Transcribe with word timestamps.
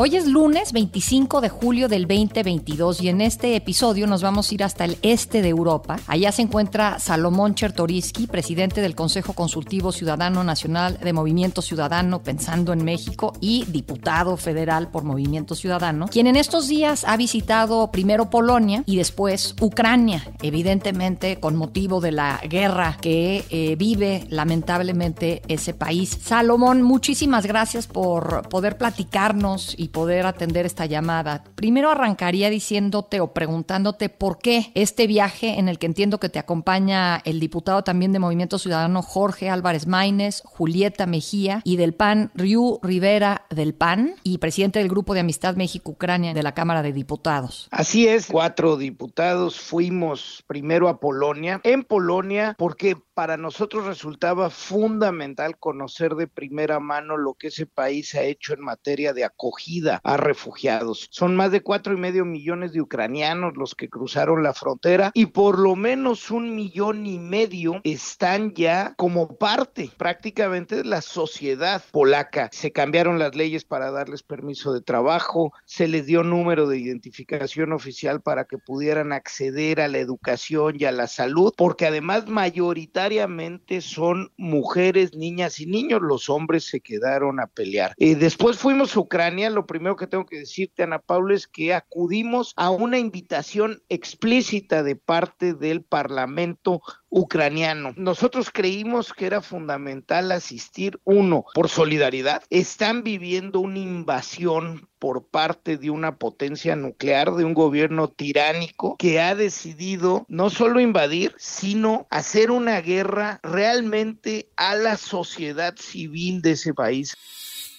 Hoy 0.00 0.14
es 0.14 0.28
lunes 0.28 0.72
25 0.72 1.40
de 1.40 1.48
julio 1.48 1.88
del 1.88 2.06
2022 2.06 3.00
y 3.02 3.08
en 3.08 3.20
este 3.20 3.56
episodio 3.56 4.06
nos 4.06 4.22
vamos 4.22 4.48
a 4.48 4.54
ir 4.54 4.62
hasta 4.62 4.84
el 4.84 4.96
este 5.02 5.42
de 5.42 5.48
Europa. 5.48 5.98
Allá 6.06 6.30
se 6.30 6.42
encuentra 6.42 7.00
Salomón 7.00 7.56
Chertoriski, 7.56 8.28
presidente 8.28 8.80
del 8.80 8.94
Consejo 8.94 9.32
Consultivo 9.32 9.90
Ciudadano 9.90 10.44
Nacional 10.44 11.00
de 11.02 11.12
Movimiento 11.12 11.62
Ciudadano 11.62 12.22
Pensando 12.22 12.72
en 12.72 12.84
México 12.84 13.32
y 13.40 13.64
diputado 13.64 14.36
federal 14.36 14.88
por 14.88 15.02
Movimiento 15.02 15.56
Ciudadano, 15.56 16.06
quien 16.06 16.28
en 16.28 16.36
estos 16.36 16.68
días 16.68 17.02
ha 17.04 17.16
visitado 17.16 17.90
primero 17.90 18.30
Polonia 18.30 18.84
y 18.86 18.98
después 18.98 19.56
Ucrania, 19.60 20.24
evidentemente 20.42 21.40
con 21.40 21.56
motivo 21.56 22.00
de 22.00 22.12
la 22.12 22.40
guerra 22.48 22.98
que 23.00 23.44
eh, 23.50 23.74
vive 23.74 24.28
lamentablemente 24.30 25.42
ese 25.48 25.74
país. 25.74 26.16
Salomón, 26.22 26.82
muchísimas 26.82 27.44
gracias 27.46 27.88
por 27.88 28.48
poder 28.48 28.78
platicarnos 28.78 29.74
y 29.76 29.87
poder 29.88 30.26
atender 30.26 30.66
esta 30.66 30.86
llamada. 30.86 31.44
Primero 31.54 31.90
arrancaría 31.90 32.50
diciéndote 32.50 33.20
o 33.20 33.32
preguntándote 33.32 34.08
por 34.08 34.38
qué 34.38 34.70
este 34.74 35.06
viaje 35.06 35.58
en 35.58 35.68
el 35.68 35.78
que 35.78 35.86
entiendo 35.86 36.20
que 36.20 36.28
te 36.28 36.38
acompaña 36.38 37.18
el 37.24 37.40
diputado 37.40 37.82
también 37.82 38.12
de 38.12 38.18
Movimiento 38.18 38.58
Ciudadano 38.58 39.02
Jorge 39.02 39.50
Álvarez 39.50 39.86
Maínez, 39.86 40.42
Julieta 40.44 41.06
Mejía 41.06 41.62
y 41.64 41.76
del 41.76 41.94
PAN 41.94 42.30
Ryu 42.34 42.78
Rivera 42.82 43.46
del 43.50 43.74
PAN 43.74 44.14
y 44.22 44.38
presidente 44.38 44.78
del 44.78 44.88
Grupo 44.88 45.14
de 45.14 45.20
Amistad 45.20 45.56
México-Ucrania 45.56 46.34
de 46.34 46.42
la 46.42 46.54
Cámara 46.54 46.82
de 46.82 46.92
Diputados. 46.92 47.68
Así 47.70 48.06
es, 48.06 48.26
cuatro 48.26 48.76
diputados 48.76 49.58
fuimos 49.60 50.44
primero 50.46 50.88
a 50.88 51.00
Polonia. 51.00 51.60
En 51.64 51.84
Polonia, 51.84 52.54
porque 52.58 52.96
para 53.14 53.36
nosotros 53.36 53.84
resultaba 53.84 54.50
fundamental 54.50 55.58
conocer 55.58 56.14
de 56.14 56.28
primera 56.28 56.78
mano 56.78 57.16
lo 57.16 57.34
que 57.34 57.48
ese 57.48 57.66
país 57.66 58.14
ha 58.14 58.22
hecho 58.22 58.54
en 58.54 58.60
materia 58.60 59.12
de 59.12 59.24
acogida 59.24 59.77
a 59.86 60.16
refugiados. 60.16 61.08
Son 61.10 61.36
más 61.36 61.52
de 61.52 61.62
cuatro 61.62 61.94
y 61.94 61.96
medio 61.96 62.24
millones 62.24 62.72
de 62.72 62.80
ucranianos 62.80 63.56
los 63.56 63.74
que 63.74 63.88
cruzaron 63.88 64.42
la 64.42 64.54
frontera 64.54 65.10
y 65.14 65.26
por 65.26 65.58
lo 65.58 65.76
menos 65.76 66.30
un 66.30 66.54
millón 66.54 67.06
y 67.06 67.18
medio 67.18 67.80
están 67.84 68.54
ya 68.54 68.94
como 68.96 69.36
parte 69.36 69.90
prácticamente 69.96 70.76
de 70.76 70.84
la 70.84 71.00
sociedad 71.00 71.82
polaca. 71.90 72.48
Se 72.52 72.72
cambiaron 72.72 73.18
las 73.18 73.34
leyes 73.34 73.64
para 73.64 73.90
darles 73.90 74.22
permiso 74.22 74.72
de 74.72 74.80
trabajo, 74.80 75.52
se 75.64 75.88
les 75.88 76.06
dio 76.06 76.22
número 76.22 76.66
de 76.66 76.78
identificación 76.78 77.72
oficial 77.72 78.20
para 78.20 78.44
que 78.44 78.58
pudieran 78.58 79.12
acceder 79.12 79.80
a 79.80 79.88
la 79.88 79.98
educación 79.98 80.76
y 80.78 80.84
a 80.84 80.92
la 80.92 81.06
salud, 81.06 81.52
porque 81.56 81.86
además 81.86 82.28
mayoritariamente 82.28 83.80
son 83.80 84.32
mujeres, 84.36 85.14
niñas 85.14 85.60
y 85.60 85.66
niños, 85.66 86.00
los 86.02 86.28
hombres 86.28 86.64
se 86.64 86.80
quedaron 86.80 87.40
a 87.40 87.46
pelear. 87.46 87.94
y 87.96 88.14
después 88.14 88.58
fuimos 88.58 88.96
a 88.96 89.00
Ucrania, 89.00 89.50
lo 89.50 89.66
primero 89.68 89.94
que 89.94 90.08
tengo 90.08 90.26
que 90.26 90.40
decirte, 90.40 90.82
Ana 90.82 90.98
Paula, 90.98 91.34
es 91.34 91.46
que 91.46 91.74
acudimos 91.74 92.52
a 92.56 92.70
una 92.70 92.98
invitación 92.98 93.82
explícita 93.88 94.82
de 94.82 94.96
parte 94.96 95.54
del 95.54 95.82
Parlamento 95.84 96.82
ucraniano. 97.10 97.94
Nosotros 97.96 98.50
creímos 98.52 99.12
que 99.12 99.26
era 99.26 99.40
fundamental 99.40 100.32
asistir, 100.32 100.98
uno, 101.04 101.44
por 101.54 101.68
solidaridad. 101.68 102.42
Están 102.50 103.04
viviendo 103.04 103.60
una 103.60 103.78
invasión 103.78 104.88
por 104.98 105.26
parte 105.26 105.76
de 105.76 105.90
una 105.90 106.16
potencia 106.16 106.74
nuclear, 106.74 107.32
de 107.34 107.44
un 107.44 107.54
gobierno 107.54 108.08
tiránico 108.08 108.96
que 108.98 109.20
ha 109.20 109.34
decidido 109.34 110.26
no 110.28 110.50
solo 110.50 110.80
invadir, 110.80 111.34
sino 111.38 112.06
hacer 112.10 112.50
una 112.50 112.80
guerra 112.80 113.38
realmente 113.42 114.50
a 114.56 114.74
la 114.74 114.96
sociedad 114.96 115.76
civil 115.76 116.42
de 116.42 116.52
ese 116.52 116.74
país. 116.74 117.14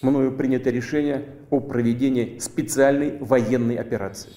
Мною 0.01 0.37
принято 0.37 0.69
решение 0.69 1.25
о 1.49 1.59
проведении 1.59 2.39
специальной 2.39 3.17
военной 3.19 3.75
операции. 3.75 4.31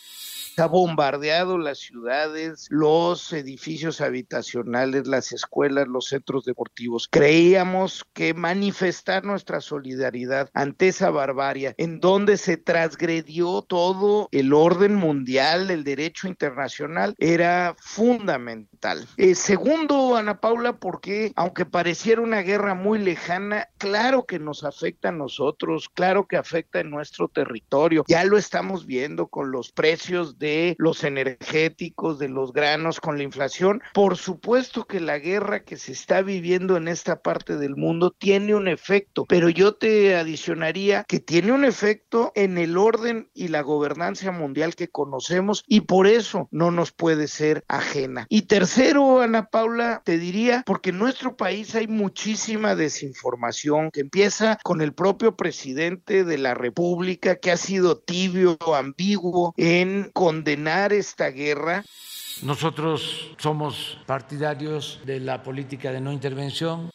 Ha 0.59 0.67
bombardeado 0.67 1.59
las 1.59 1.79
ciudades, 1.79 2.67
los 2.71 3.33
edificios 3.33 4.01
habitacionales, 4.01 5.07
las 5.07 5.33
escuelas, 5.33 5.89
los 5.89 6.07
centros 6.07 6.45
deportivos. 6.45 7.09
Creíamos 7.11 8.05
que 8.13 8.35
manifestar 8.35 9.25
nuestra 9.25 9.61
solidaridad 9.61 10.51
ante 10.55 10.89
esa 10.89 11.11
barbarie, 11.11 11.75
en 11.79 12.01
donde 12.01 12.37
se 12.37 12.57
transgredió 12.57 13.63
todo 13.63 14.29
el 14.33 14.53
orden 14.53 14.95
mundial, 14.95 15.71
el 15.71 15.85
derecho 15.85 16.29
internacional, 16.29 17.15
era 17.19 17.75
fundamental. 17.79 19.07
Eh, 19.17 19.35
segundo, 19.35 20.17
Ana 20.17 20.41
Paula, 20.41 20.79
porque 20.79 21.33
aunque 21.37 21.65
pareciera 21.65 22.21
una 22.21 22.43
guerra 22.43 22.75
muy 22.75 22.99
lejana, 22.99 23.69
claro 23.79 24.25
que 24.25 24.39
nos 24.39 24.65
afecta 24.65 25.09
a 25.09 25.13
nosotros, 25.13 25.89
claro 25.89 26.27
que 26.27 26.37
afecta 26.37 26.81
en 26.81 26.91
nuestro 26.91 27.29
territorio. 27.29 28.05
Ya 28.09 28.25
lo 28.25 28.39
estamos 28.39 28.87
viendo 28.87 29.29
con 29.29 29.51
los 29.51 29.73
precios 29.73 30.39
de 30.43 30.75
los 30.79 31.05
energéticos, 31.05 32.19
de 32.19 32.29
los 32.29 32.53
granos, 32.53 32.99
con 33.01 33.17
la 33.17 33.23
inflación. 33.23 33.81
Por 33.95 34.17
supuesto 34.17 34.87
que 34.87 34.99
la 34.99 35.21
guerra 35.21 35.63
que 35.63 35.77
se 35.77 35.93
está 35.93 36.21
viviendo 36.21 36.77
en 36.77 36.89
esta 36.89 37.23
parte 37.23 37.57
del 37.57 37.77
mundo 37.77 38.11
tiene 38.19 38.57
un 38.57 38.67
efecto, 38.67 39.25
pero 39.29 39.49
yo 39.49 39.77
te 39.77 40.17
adicionaría 40.17 41.05
que 41.05 41.21
tiene 41.21 41.53
un 41.53 41.65
efecto 41.65 42.33
en 42.35 42.59
el 42.59 42.77
orden 42.77 43.31
y 43.35 43.49
la 43.49 43.61
gobernanza 43.61 44.33
mundial 44.33 44.75
que 44.75 44.89
conocemos 44.89 45.63
y 45.69 45.83
por 45.83 46.09
eso 46.09 46.49
no 46.51 46.73
nos 46.73 46.91
puede 46.91 47.29
ser 47.29 47.65
ajena. 47.69 48.27
Y 48.29 48.43
tercero, 48.43 49.21
Ana 49.21 49.49
Paula, 49.49 50.03
te 50.05 50.19
diría, 50.19 50.65
porque 50.67 50.91
en 50.91 50.99
nuestro 50.99 51.37
país 51.37 51.77
hay 51.77 51.87
muchísima 51.87 52.75
desinformación 52.75 53.93
que 53.93 54.01
empieza 54.01 54.59
con 54.65 54.81
el 54.81 54.93
propio 54.93 55.37
presidente 55.37 56.25
de 56.25 56.39
la 56.39 56.55
República 56.55 57.37
que 57.37 57.53
ha 57.53 57.57
sido 57.57 57.99
tibio, 57.99 58.59
ambiguo 58.75 59.55
en 59.57 60.11
condenar 60.33 60.95
esta 60.95 61.29
guerra. 61.29 61.85
Nosotros 62.43 63.35
somos 63.37 63.99
partidarios 64.07 64.99
de 65.05 65.21
la 65.21 65.43
política 65.43 65.93
de 65.93 66.01
no 66.01 66.11
intervención 66.11 66.91